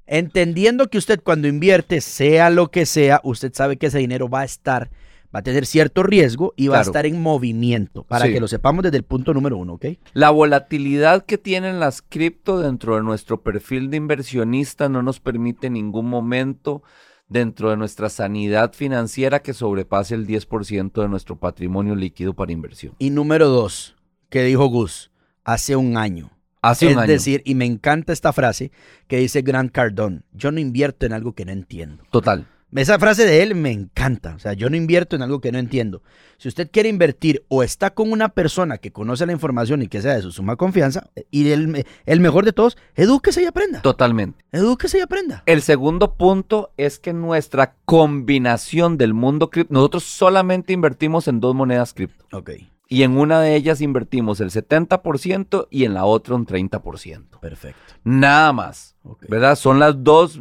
Entendiendo 0.07 0.89
que 0.89 0.99
usted 0.99 1.21
cuando 1.23 1.49
invierte, 1.49 2.01
sea 2.01 2.51
lo 2.51 2.71
que 2.71 2.87
sea, 2.87 3.21
usted 3.25 3.53
sabe 3.55 3.77
que 3.77 3.87
ese 3.87 3.99
dinero 3.99 4.29
va 4.29 4.41
a 4.41 4.45
estar, 4.45 4.91
va 5.35 5.41
a 5.41 5.43
tener 5.43 5.67
cierto 5.67 6.03
riesgo 6.03 6.55
y 6.57 6.69
va 6.69 6.79
a 6.79 6.83
estar 6.83 7.05
en 7.07 7.21
movimiento, 7.21 8.03
para 8.05 8.27
Sí. 8.27 8.33
que 8.33 8.41
lo 8.41 8.49
sepamos 8.49 8.83
desde 8.83 8.97
el 8.97 9.03
punto 9.05 9.35
número 9.35 9.57
uno, 9.57 9.75
¿ok? 9.75 9.87
La 10.15 10.31
volatilidad 10.31 11.25
que 11.27 11.39
tienen 11.39 11.81
las 11.81 12.03
cripto 12.03 12.61
dentro 12.61 12.97
de 12.97 13.03
nuestro 13.03 13.43
perfil 13.43 13.91
de 13.91 13.99
inversionista 13.99 14.89
no 14.89 15.03
nos 15.03 15.21
permite 15.21 15.67
en 15.67 15.75
ningún 15.75 16.07
momento 16.09 16.83
dentro 17.29 17.69
de 17.71 17.77
nuestra 17.77 18.09
sanidad 18.09 18.73
financiera 18.73 19.41
que 19.41 19.53
sobrepase 19.53 20.15
el 20.15 20.27
10% 20.27 21.03
de 21.03 21.09
nuestro 21.09 21.37
patrimonio 21.37 21.95
líquido 21.95 22.33
para 22.35 22.53
inversión. 22.53 22.95
Y 22.99 23.11
número 23.11 23.49
dos, 23.49 23.97
que 24.31 24.43
dijo 24.45 24.67
Gus, 24.69 25.11
hace 25.45 25.77
un 25.77 25.97
año. 25.99 26.31
Hace 26.63 26.87
es 26.87 26.93
un 26.95 26.99
año. 27.01 27.13
decir, 27.13 27.43
y 27.45 27.55
me 27.55 27.67
encanta 27.67 28.13
esta 28.13 28.33
frase 28.33 28.73
que 29.07 29.19
dice 29.19 29.43
Grant 29.43 29.71
Cardone, 29.73 30.23
yo 30.33 30.51
no 30.51 30.59
invierto 30.59 31.07
en 31.07 31.13
algo 31.13 31.33
que 31.35 31.45
no 31.45 31.53
entiendo. 31.53 32.03
Total. 32.11 32.47
Esa 32.75 32.99
frase 32.99 33.25
de 33.25 33.43
él 33.43 33.55
me 33.55 33.71
encanta. 33.73 34.35
O 34.35 34.39
sea, 34.39 34.53
yo 34.53 34.69
no 34.69 34.77
invierto 34.77 35.17
en 35.17 35.23
algo 35.23 35.41
que 35.41 35.51
no 35.53 35.59
entiendo. 35.59 36.03
Si 36.37 36.49
usted 36.49 36.71
quiere 36.71 36.89
invertir 36.89 37.45
o 37.49 37.63
está 37.63 37.91
con 37.95 38.13
una 38.13 38.29
persona 38.29 38.79
que 38.79 38.93
conoce 38.93 39.25
la 39.27 39.33
información 39.33 39.83
y 39.83 39.89
que 39.89 40.03
sea 40.03 40.15
de 40.15 40.23
su 40.23 40.33
suma 40.33 40.57
confianza, 40.57 41.09
y 41.31 41.51
el, 41.51 41.87
el 42.05 42.21
mejor 42.21 42.45
de 42.45 42.53
todos, 42.53 42.77
edúquese 42.95 43.43
y 43.43 43.47
aprenda. 43.47 43.81
Totalmente. 43.83 44.45
Edúquese 44.53 44.99
y 44.99 45.01
aprenda. 45.01 45.43
El 45.47 45.63
segundo 45.63 46.15
punto 46.15 46.73
es 46.77 46.99
que 46.99 47.13
nuestra 47.13 47.75
combinación 47.85 48.99
del 48.99 49.15
mundo 49.15 49.51
cripto, 49.51 49.73
nosotros 49.73 50.05
solamente 50.05 50.73
invertimos 50.73 51.27
en 51.27 51.41
dos 51.41 51.55
monedas 51.55 51.95
cripto. 51.95 52.25
Ok, 52.37 52.51
Y 52.89 53.03
en 53.03 53.17
una 53.17 53.41
de 53.41 53.55
ellas 53.57 53.81
invertimos 53.81 54.41
el 54.41 54.51
70% 54.51 55.69
y 55.71 55.85
en 55.85 55.95
la 55.95 56.05
otra 56.05 56.35
un 56.35 56.47
30%. 56.47 57.41
perfecto. 57.41 57.95
Nada 58.05 58.53
más. 58.53 58.95
¿Verdad? 59.29 59.57
Son 59.57 59.79
las 59.79 60.03
dos 60.05 60.41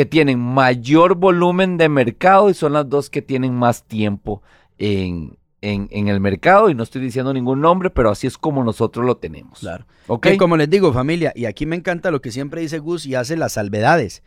que 0.00 0.06
tienen 0.06 0.38
mayor 0.38 1.14
volumen 1.14 1.76
de 1.76 1.90
mercado 1.90 2.48
y 2.48 2.54
son 2.54 2.72
las 2.72 2.88
dos 2.88 3.10
que 3.10 3.20
tienen 3.20 3.52
más 3.54 3.84
tiempo 3.84 4.42
en, 4.78 5.36
en- 5.60 5.88
en 5.90 6.08
el 6.08 6.20
mercado. 6.20 6.70
Y 6.70 6.74
no 6.74 6.84
estoy 6.84 7.02
diciendo 7.02 7.34
ningún 7.34 7.60
nombre, 7.60 7.90
pero 7.90 8.08
así 8.08 8.26
es 8.26 8.38
como 8.38 8.64
nosotros 8.64 9.04
lo 9.04 9.18
tenemos. 9.18 9.58
Claro. 9.58 9.84
¿Ok? 10.06 10.22
Que 10.28 10.36
como 10.38 10.56
les 10.56 10.70
digo, 10.70 10.90
familia, 10.94 11.34
y 11.36 11.44
aquí 11.44 11.66
me 11.66 11.76
encanta 11.76 12.10
lo 12.10 12.22
que 12.22 12.32
siempre 12.32 12.62
dice 12.62 12.78
Gus 12.78 13.04
y 13.04 13.14
hace 13.14 13.36
las 13.36 13.52
salvedades. 13.52 14.22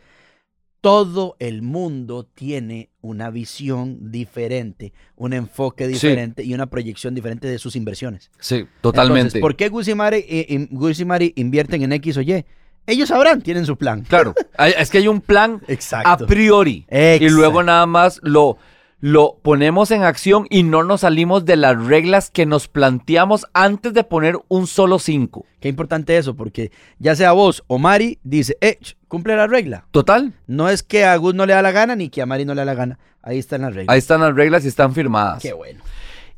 Todo 0.80 1.34
el 1.40 1.62
mundo 1.62 2.24
tiene 2.24 2.90
una 3.00 3.30
visión 3.30 4.12
diferente, 4.12 4.92
un 5.16 5.32
enfoque 5.32 5.88
diferente 5.88 6.44
y 6.44 6.54
una 6.54 6.66
proyección 6.66 7.16
diferente 7.16 7.48
de 7.48 7.58
sus 7.58 7.74
inversiones. 7.74 8.30
Sí, 8.38 8.66
totalmente. 8.80 9.20
Entonces, 9.22 9.40
¿por 9.40 9.56
qué 9.56 9.70
Gus 9.70 9.88
y, 9.88 9.94
Mari, 9.96 10.24
eh, 10.28 10.68
Gus 10.70 11.00
y 11.00 11.04
Mari 11.04 11.32
invierten 11.34 11.82
en 11.82 11.90
X 11.94 12.18
o 12.18 12.20
Y? 12.20 12.44
Ellos 12.86 13.08
sabrán, 13.08 13.40
tienen 13.42 13.66
su 13.66 13.76
plan. 13.76 14.02
Claro. 14.02 14.34
Es 14.76 14.90
que 14.90 14.98
hay 14.98 15.08
un 15.08 15.20
plan 15.20 15.60
Exacto. 15.68 16.08
a 16.10 16.16
priori. 16.18 16.86
Y 16.90 16.94
Exacto. 16.96 17.34
luego 17.34 17.62
nada 17.62 17.86
más 17.86 18.20
lo, 18.22 18.58
lo 19.00 19.38
ponemos 19.42 19.90
en 19.90 20.02
acción 20.02 20.46
y 20.50 20.62
no 20.64 20.82
nos 20.84 21.00
salimos 21.02 21.44
de 21.44 21.56
las 21.56 21.82
reglas 21.86 22.30
que 22.30 22.46
nos 22.46 22.68
planteamos 22.68 23.46
antes 23.54 23.94
de 23.94 24.04
poner 24.04 24.38
un 24.48 24.66
solo 24.66 24.98
5. 24.98 25.46
Qué 25.60 25.68
importante 25.68 26.16
eso, 26.18 26.34
porque 26.34 26.72
ya 26.98 27.16
sea 27.16 27.32
vos 27.32 27.64
o 27.68 27.78
Mari, 27.78 28.18
dice, 28.22 28.56
eh, 28.60 28.78
cumple 29.08 29.34
la 29.36 29.46
regla. 29.46 29.86
Total. 29.90 30.32
No 30.46 30.68
es 30.68 30.82
que 30.82 31.04
a 31.04 31.16
Gus 31.16 31.34
no 31.34 31.46
le 31.46 31.54
da 31.54 31.62
la 31.62 31.72
gana 31.72 31.96
ni 31.96 32.10
que 32.10 32.20
a 32.20 32.26
Mari 32.26 32.44
no 32.44 32.54
le 32.54 32.60
da 32.60 32.64
la 32.66 32.74
gana. 32.74 32.98
Ahí 33.22 33.38
están 33.38 33.62
las 33.62 33.74
reglas. 33.74 33.92
Ahí 33.92 33.98
están 33.98 34.20
las 34.20 34.34
reglas 34.34 34.64
y 34.66 34.68
están 34.68 34.92
firmadas. 34.94 35.42
Qué 35.42 35.54
bueno. 35.54 35.80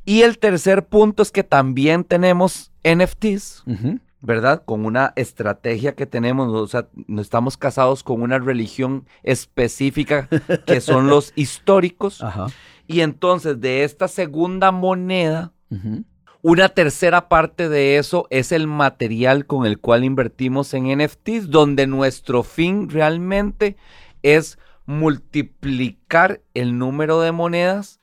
Y 0.04 0.22
el 0.22 0.38
tercer 0.38 0.84
punto 0.84 1.24
es 1.24 1.32
que 1.32 1.42
también 1.42 2.04
tenemos 2.04 2.70
NFTs, 2.84 3.64
Ujú. 3.66 3.98
¿Verdad? 4.26 4.64
Con 4.64 4.84
una 4.84 5.12
estrategia 5.14 5.94
que 5.94 6.04
tenemos, 6.04 6.52
o 6.52 6.66
sea, 6.66 6.88
no 7.06 7.22
estamos 7.22 7.56
casados 7.56 8.02
con 8.02 8.22
una 8.22 8.40
religión 8.40 9.06
específica 9.22 10.28
que 10.66 10.80
son 10.80 11.06
los 11.08 11.32
históricos. 11.36 12.22
Ajá. 12.22 12.48
Y 12.88 13.00
entonces 13.02 13.60
de 13.60 13.84
esta 13.84 14.08
segunda 14.08 14.72
moneda, 14.72 15.52
una 16.42 16.68
tercera 16.68 17.28
parte 17.28 17.68
de 17.68 17.98
eso 17.98 18.26
es 18.30 18.50
el 18.50 18.66
material 18.66 19.46
con 19.46 19.64
el 19.64 19.78
cual 19.78 20.02
invertimos 20.02 20.74
en 20.74 20.98
NFTs, 20.98 21.48
donde 21.48 21.86
nuestro 21.86 22.42
fin 22.42 22.90
realmente 22.90 23.76
es 24.22 24.58
multiplicar 24.86 26.42
el 26.54 26.78
número 26.78 27.20
de 27.20 27.30
monedas 27.30 28.00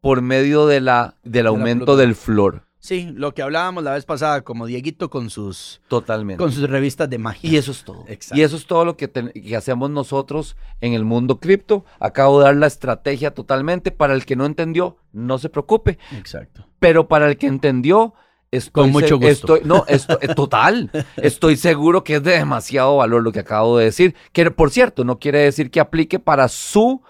por 0.00 0.22
medio 0.22 0.66
de 0.66 0.80
la, 0.80 1.16
del 1.24 1.48
aumento 1.48 1.96
del 1.96 2.14
flor. 2.14 2.63
Sí, 2.84 3.10
lo 3.14 3.32
que 3.32 3.40
hablábamos 3.40 3.82
la 3.82 3.92
vez 3.94 4.04
pasada, 4.04 4.42
como 4.42 4.66
Dieguito 4.66 5.08
con 5.08 5.30
sus, 5.30 5.80
Totalmente. 5.88 6.36
con 6.38 6.52
sus 6.52 6.68
revistas 6.68 7.08
de 7.08 7.16
magia. 7.16 7.50
Y 7.50 7.56
eso 7.56 7.72
es 7.72 7.82
todo. 7.82 8.04
Exacto. 8.08 8.38
Y 8.38 8.42
eso 8.42 8.56
es 8.56 8.66
todo 8.66 8.84
lo 8.84 8.94
que, 8.98 9.08
ten- 9.08 9.32
que 9.32 9.56
hacemos 9.56 9.88
nosotros 9.88 10.54
en 10.82 10.92
el 10.92 11.02
mundo 11.02 11.40
cripto. 11.40 11.86
Acabo 11.98 12.40
de 12.40 12.44
dar 12.44 12.56
la 12.56 12.66
estrategia 12.66 13.32
totalmente. 13.32 13.90
Para 13.90 14.12
el 14.12 14.26
que 14.26 14.36
no 14.36 14.44
entendió, 14.44 14.98
no 15.14 15.38
se 15.38 15.48
preocupe. 15.48 15.98
Exacto. 16.12 16.66
Pero 16.78 17.08
para 17.08 17.26
el 17.30 17.38
que 17.38 17.46
entendió, 17.46 18.12
estoy 18.50 18.82
Con 18.82 18.92
mucho 18.92 19.16
gusto. 19.16 19.56
Estoy, 19.56 19.60
no, 19.64 19.86
eh, 19.88 20.34
total. 20.34 20.90
Estoy 21.16 21.56
seguro 21.56 22.04
que 22.04 22.16
es 22.16 22.22
de 22.22 22.32
demasiado 22.32 22.98
valor 22.98 23.22
lo 23.22 23.32
que 23.32 23.40
acabo 23.40 23.78
de 23.78 23.86
decir. 23.86 24.14
Que 24.32 24.50
por 24.50 24.70
cierto, 24.70 25.04
no 25.04 25.18
quiere 25.18 25.38
decir 25.38 25.70
que 25.70 25.80
aplique 25.80 26.18
para 26.18 26.48
su 26.48 27.00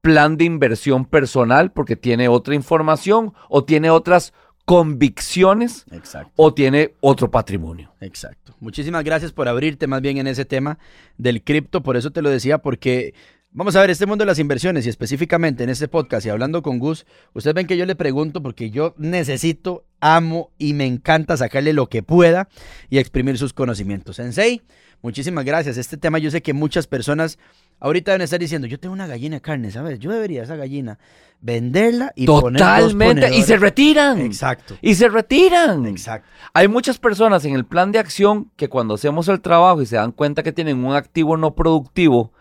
plan 0.00 0.36
de 0.36 0.46
inversión 0.46 1.04
personal, 1.04 1.70
porque 1.70 1.94
tiene 1.94 2.26
otra 2.26 2.56
información 2.56 3.34
o 3.48 3.62
tiene 3.62 3.88
otras 3.88 4.32
convicciones 4.64 5.84
Exacto. 5.90 6.32
o 6.36 6.54
tiene 6.54 6.94
otro 7.00 7.30
patrimonio. 7.30 7.92
Exacto. 8.00 8.54
Muchísimas 8.60 9.04
gracias 9.04 9.32
por 9.32 9.48
abrirte 9.48 9.86
más 9.86 10.00
bien 10.00 10.18
en 10.18 10.26
ese 10.26 10.44
tema 10.44 10.78
del 11.18 11.42
cripto. 11.42 11.82
Por 11.82 11.96
eso 11.96 12.10
te 12.10 12.22
lo 12.22 12.30
decía, 12.30 12.58
porque 12.58 13.14
vamos 13.52 13.76
a 13.76 13.80
ver, 13.80 13.90
este 13.90 14.06
mundo 14.06 14.22
de 14.22 14.26
las 14.26 14.38
inversiones 14.38 14.86
y 14.86 14.88
específicamente 14.88 15.64
en 15.64 15.70
este 15.70 15.88
podcast 15.88 16.26
y 16.26 16.30
hablando 16.30 16.62
con 16.62 16.78
Gus, 16.78 17.06
ustedes 17.34 17.54
ven 17.54 17.66
que 17.66 17.76
yo 17.76 17.86
le 17.86 17.94
pregunto 17.94 18.42
porque 18.42 18.70
yo 18.70 18.94
necesito, 18.96 19.84
amo 20.00 20.50
y 20.58 20.74
me 20.74 20.86
encanta 20.86 21.36
sacarle 21.36 21.72
lo 21.72 21.88
que 21.88 22.02
pueda 22.02 22.48
y 22.88 22.98
exprimir 22.98 23.38
sus 23.38 23.52
conocimientos. 23.52 24.16
Sensei, 24.16 24.62
muchísimas 25.02 25.44
gracias. 25.44 25.76
Este 25.76 25.96
tema 25.96 26.18
yo 26.18 26.30
sé 26.30 26.42
que 26.42 26.54
muchas 26.54 26.86
personas 26.86 27.38
ahorita 27.80 28.12
deben 28.12 28.24
estar 28.24 28.40
diciendo, 28.40 28.66
yo 28.66 28.80
tengo 28.80 28.94
una 28.94 29.06
gallina 29.06 29.36
de 29.36 29.42
carne, 29.42 29.70
¿sabes? 29.70 29.98
Yo 29.98 30.10
debería 30.10 30.42
esa 30.42 30.56
gallina 30.56 30.98
venderla 31.40 32.12
y 32.14 32.26
poner 32.26 32.60
dos 32.60 32.68
Totalmente. 32.68 33.26
Y 33.26 33.42
se 33.42 33.54
ponedores". 33.54 33.60
retiran. 33.60 34.20
Exacto. 34.20 34.78
Y 34.80 34.94
se 34.94 35.08
retiran. 35.08 35.86
Exacto. 35.86 36.28
Hay 36.54 36.68
muchas 36.68 36.98
personas 36.98 37.44
en 37.44 37.54
el 37.54 37.64
plan 37.64 37.92
de 37.92 37.98
acción 37.98 38.50
que 38.56 38.68
cuando 38.68 38.94
hacemos 38.94 39.28
el 39.28 39.40
trabajo 39.40 39.82
y 39.82 39.86
se 39.86 39.96
dan 39.96 40.12
cuenta 40.12 40.42
que 40.42 40.52
tienen 40.52 40.84
un 40.84 40.94
activo 40.94 41.36
no 41.36 41.54
productivo 41.54 42.32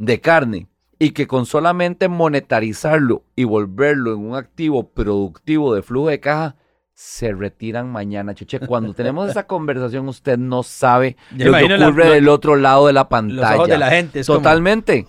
de 0.00 0.18
carne 0.20 0.66
y 0.98 1.10
que 1.10 1.26
con 1.26 1.44
solamente 1.46 2.08
monetarizarlo 2.08 3.22
y 3.36 3.44
volverlo 3.44 4.14
en 4.14 4.20
un 4.20 4.34
activo 4.34 4.88
productivo 4.90 5.74
de 5.74 5.82
flujo 5.82 6.08
de 6.08 6.20
caja, 6.20 6.56
se 6.94 7.32
retiran 7.32 7.90
mañana, 7.90 8.34
Chuche. 8.34 8.60
Cuando 8.60 8.92
tenemos 8.94 9.30
esa 9.30 9.46
conversación, 9.46 10.08
usted 10.08 10.36
no 10.38 10.62
sabe 10.62 11.16
Yo 11.36 11.46
lo 11.50 11.56
que 11.58 11.68
la- 11.78 11.88
ocurre 11.88 12.10
del 12.10 12.28
otro 12.28 12.56
lado 12.56 12.86
de 12.86 12.92
la 12.92 13.00
Los 13.02 13.08
pantalla. 13.08 13.56
ojos 13.56 13.68
de 13.68 13.78
la 13.78 13.90
gente. 13.90 14.20
Es 14.20 14.26
como, 14.26 14.38
Totalmente. 14.40 15.06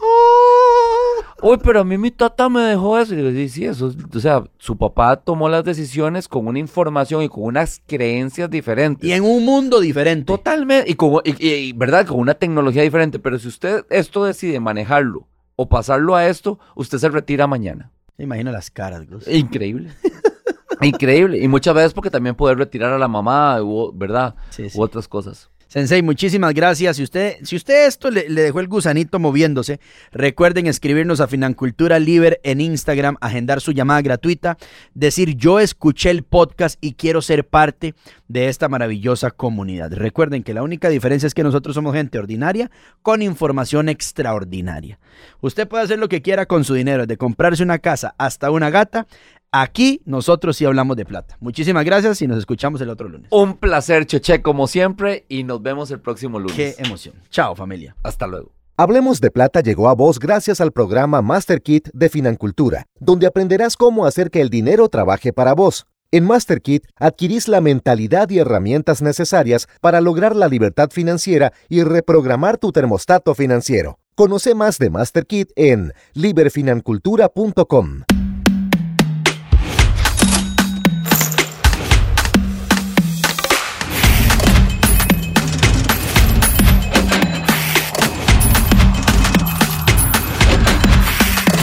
Uy, 1.43 1.57
pero 1.63 1.79
a 1.79 1.83
mí 1.83 1.97
mi 1.97 2.11
tata 2.11 2.49
me 2.49 2.61
dejó 2.61 2.99
eso. 2.99 3.15
Y 3.15 3.21
yo 3.23 3.31
sí, 3.31 3.49
sí, 3.49 3.65
eso. 3.65 3.87
es- 3.89 3.95
O 4.15 4.19
sea, 4.19 4.43
su 4.57 4.77
papá 4.77 5.15
tomó 5.15 5.49
las 5.49 5.63
decisiones 5.63 6.27
con 6.27 6.47
una 6.47 6.59
información 6.59 7.23
y 7.23 7.29
con 7.29 7.43
unas 7.43 7.81
creencias 7.87 8.49
diferentes. 8.49 9.07
Y 9.07 9.13
en 9.13 9.23
un 9.23 9.43
mundo 9.45 9.79
diferente. 9.79 10.25
Totalmente. 10.25 10.89
Y, 10.91 10.95
con, 10.95 11.21
y- 11.23 11.35
y- 11.45 11.53
y, 11.53 11.73
¿verdad? 11.73 12.05
Con 12.07 12.19
una 12.19 12.33
tecnología 12.35 12.83
diferente. 12.83 13.19
Pero 13.19 13.39
si 13.39 13.47
usted 13.47 13.85
esto 13.89 14.23
decide 14.23 14.59
manejarlo 14.59 15.27
o 15.55 15.67
pasarlo 15.67 16.15
a 16.15 16.27
esto, 16.27 16.59
usted 16.75 16.97
se 16.97 17.09
retira 17.09 17.47
mañana. 17.47 17.91
Me 18.17 18.23
imagino 18.25 18.51
las 18.51 18.69
caras, 18.71 19.07
Gus. 19.09 19.27
Increíble. 19.27 19.89
Increíble. 20.81 21.37
Y 21.39 21.47
muchas 21.47 21.75
veces 21.75 21.93
porque 21.93 22.09
también 22.09 22.33
poder 22.35 22.57
retirar 22.57 22.91
a 22.91 22.97
la 22.97 23.07
mamá, 23.07 23.59
¿verdad? 23.93 24.33
Sí, 24.49 24.67
sí. 24.69 24.77
U 24.79 24.81
otras 24.81 25.07
cosas. 25.07 25.50
Sensei, 25.71 26.01
muchísimas 26.01 26.53
gracias. 26.53 26.97
Si 26.97 27.03
usted, 27.03 27.37
si 27.43 27.55
usted 27.55 27.87
esto 27.87 28.11
le, 28.11 28.27
dejó 28.27 28.59
el 28.59 28.67
gusanito 28.67 29.19
moviéndose, 29.19 29.79
recuerden 30.11 30.67
escribirnos 30.67 31.21
a 31.21 31.29
Financultura 31.29 31.97
Liber 31.97 32.41
en 32.43 32.59
Instagram, 32.59 33.15
agendar 33.21 33.61
su 33.61 33.71
llamada 33.71 34.01
gratuita, 34.01 34.57
decir 34.95 35.37
yo 35.37 35.61
escuché 35.61 36.09
el 36.09 36.23
podcast 36.23 36.77
y 36.81 36.95
quiero 36.95 37.21
ser 37.21 37.47
parte 37.47 37.95
de 38.27 38.49
esta 38.49 38.67
maravillosa 38.67 39.31
comunidad. 39.31 39.93
Recuerden 39.93 40.43
que 40.43 40.53
la 40.53 40.61
única 40.61 40.89
diferencia 40.89 41.27
es 41.27 41.33
que 41.33 41.41
nosotros 41.41 41.73
somos 41.73 41.95
gente 41.95 42.19
ordinaria 42.19 42.69
con 43.01 43.21
información 43.21 43.87
extraordinaria. 43.87 44.99
Usted 45.39 45.69
puede 45.69 45.85
hacer 45.85 45.99
lo 45.99 46.09
que 46.09 46.21
quiera 46.21 46.47
con 46.47 46.65
su 46.65 46.73
dinero, 46.73 47.07
de 47.07 47.15
comprarse 47.15 47.63
una 47.63 47.79
casa 47.79 48.13
hasta 48.17 48.51
una 48.51 48.71
gata. 48.71 49.07
Aquí 49.53 50.01
nosotros 50.05 50.55
sí 50.55 50.63
hablamos 50.63 50.95
de 50.95 51.03
plata. 51.03 51.35
Muchísimas 51.41 51.83
gracias 51.83 52.21
y 52.21 52.27
nos 52.27 52.37
escuchamos 52.37 52.79
el 52.79 52.89
otro 52.89 53.09
lunes. 53.09 53.27
Un 53.31 53.57
placer, 53.57 54.05
Cheche, 54.05 54.41
como 54.41 54.65
siempre. 54.65 55.25
Y 55.27 55.43
nos 55.43 55.61
vemos 55.61 55.91
el 55.91 55.99
próximo 55.99 56.39
lunes. 56.39 56.55
Qué 56.55 56.75
emoción. 56.77 57.15
Chao 57.29 57.53
familia. 57.53 57.95
Hasta 58.01 58.27
luego. 58.27 58.53
Hablemos 58.77 59.19
de 59.19 59.29
Plata 59.29 59.59
llegó 59.59 59.89
a 59.89 59.93
vos 59.93 60.19
gracias 60.19 60.61
al 60.61 60.71
programa 60.71 61.21
Master 61.21 61.61
Kit 61.61 61.89
de 61.93 62.07
Financultura, 62.07 62.87
donde 62.99 63.27
aprenderás 63.27 63.75
cómo 63.75 64.05
hacer 64.05 64.31
que 64.31 64.39
el 64.39 64.49
dinero 64.49 64.87
trabaje 64.87 65.33
para 65.33 65.53
vos. 65.53 65.85
En 66.11 66.25
Master 66.25 66.61
Kit 66.61 66.85
adquirís 66.95 67.49
la 67.49 67.59
mentalidad 67.59 68.29
y 68.29 68.39
herramientas 68.39 69.01
necesarias 69.01 69.67
para 69.81 69.99
lograr 69.99 70.33
la 70.33 70.47
libertad 70.47 70.89
financiera 70.91 71.51
y 71.67 71.83
reprogramar 71.83 72.57
tu 72.57 72.71
termostato 72.71 73.35
financiero. 73.35 73.99
Conoce 74.15 74.55
más 74.55 74.77
de 74.77 74.89
Master 74.89 75.25
Kit 75.25 75.51
en 75.57 75.93
liberfinancultura.com. 76.13 78.03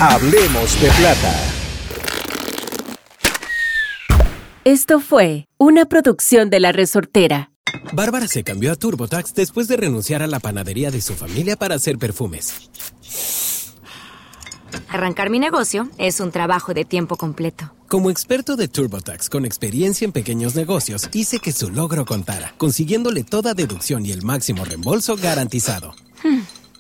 Hablemos 0.00 0.80
de 0.80 0.88
plata. 0.90 1.34
Esto 4.62 5.00
fue 5.00 5.48
una 5.58 5.86
producción 5.86 6.50
de 6.50 6.60
La 6.60 6.70
Resortera. 6.70 7.50
Bárbara 7.92 8.28
se 8.28 8.44
cambió 8.44 8.70
a 8.70 8.76
TurboTax 8.76 9.34
después 9.34 9.66
de 9.66 9.76
renunciar 9.76 10.22
a 10.22 10.28
la 10.28 10.38
panadería 10.38 10.92
de 10.92 11.00
su 11.00 11.14
familia 11.14 11.56
para 11.56 11.74
hacer 11.74 11.98
perfumes. 11.98 12.70
Arrancar 14.88 15.30
mi 15.30 15.40
negocio 15.40 15.90
es 15.98 16.20
un 16.20 16.30
trabajo 16.30 16.74
de 16.74 16.84
tiempo 16.84 17.16
completo. 17.16 17.74
Como 17.88 18.08
experto 18.08 18.54
de 18.54 18.68
TurboTax 18.68 19.28
con 19.28 19.44
experiencia 19.44 20.04
en 20.04 20.12
pequeños 20.12 20.54
negocios, 20.54 21.08
hice 21.12 21.40
que 21.40 21.50
su 21.50 21.70
logro 21.70 22.04
contara, 22.04 22.54
consiguiéndole 22.56 23.24
toda 23.24 23.52
deducción 23.52 24.06
y 24.06 24.12
el 24.12 24.22
máximo 24.22 24.64
reembolso 24.64 25.16
garantizado. 25.16 25.92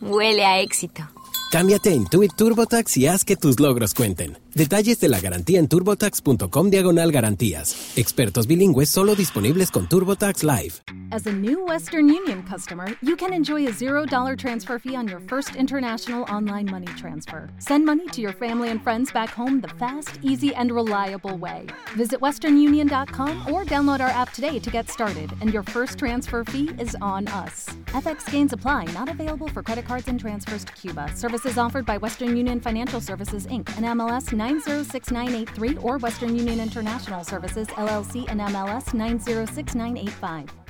Huele 0.00 0.44
a 0.44 0.60
éxito. 0.60 1.08
Cámbiate 1.50 1.88
a 1.88 1.94
Intuit 1.94 2.34
TurboTax 2.34 2.96
y 2.98 3.06
haz 3.06 3.24
que 3.24 3.34
tus 3.36 3.58
logros 3.58 3.94
cuenten. 3.94 4.36
Detalles 4.58 4.98
de 4.98 5.08
la 5.08 5.20
garantía 5.20 5.60
en 5.60 5.68
turbotax.com 5.68 6.68
diagonal 6.68 7.12
garantías. 7.12 7.96
Expertos 7.96 8.48
bilingües 8.48 8.88
solo 8.88 9.14
disponibles 9.14 9.70
con 9.70 9.88
TurboTax 9.88 10.42
Live. 10.42 10.82
As 11.10 11.26
a 11.26 11.32
new 11.32 11.64
Western 11.64 12.08
Union 12.08 12.42
customer, 12.42 12.86
you 13.00 13.16
can 13.16 13.32
enjoy 13.32 13.66
a 13.66 13.70
$0 13.70 14.36
transfer 14.36 14.78
fee 14.80 14.96
on 14.96 15.06
your 15.06 15.20
first 15.20 15.54
international 15.54 16.24
online 16.24 16.68
money 16.70 16.88
transfer. 16.98 17.48
Send 17.60 17.86
money 17.86 18.08
to 18.08 18.20
your 18.20 18.32
family 18.32 18.68
and 18.70 18.82
friends 18.82 19.12
back 19.12 19.30
home 19.30 19.60
the 19.60 19.68
fast, 19.78 20.18
easy, 20.22 20.52
and 20.54 20.70
reliable 20.70 21.38
way. 21.38 21.66
Visit 21.96 22.20
westernunion.com 22.20 23.50
or 23.50 23.64
download 23.64 24.00
our 24.00 24.10
app 24.10 24.32
today 24.32 24.58
to 24.58 24.70
get 24.70 24.90
started, 24.90 25.30
and 25.40 25.50
your 25.52 25.62
first 25.62 25.98
transfer 25.98 26.44
fee 26.44 26.70
is 26.78 26.96
on 27.00 27.28
us. 27.28 27.70
FX 27.94 28.30
gains 28.30 28.52
apply, 28.52 28.84
not 28.92 29.08
available 29.08 29.48
for 29.48 29.62
credit 29.62 29.86
cards 29.86 30.08
and 30.08 30.18
transfers 30.20 30.64
to 30.64 30.72
Cuba. 30.72 31.12
Services 31.14 31.58
offered 31.58 31.86
by 31.86 31.96
Western 31.96 32.36
Union 32.36 32.60
Financial 32.60 33.00
Services 33.00 33.46
Inc. 33.46 33.68
and 33.76 33.86
MLS 33.98 34.30
906983 34.48 35.76
or 35.78 35.98
Western 35.98 36.34
Union 36.34 36.58
International 36.58 37.22
Services 37.22 37.66
LLC 37.68 38.24
and 38.30 38.40
MLS 38.40 38.94
906985. 38.94 40.67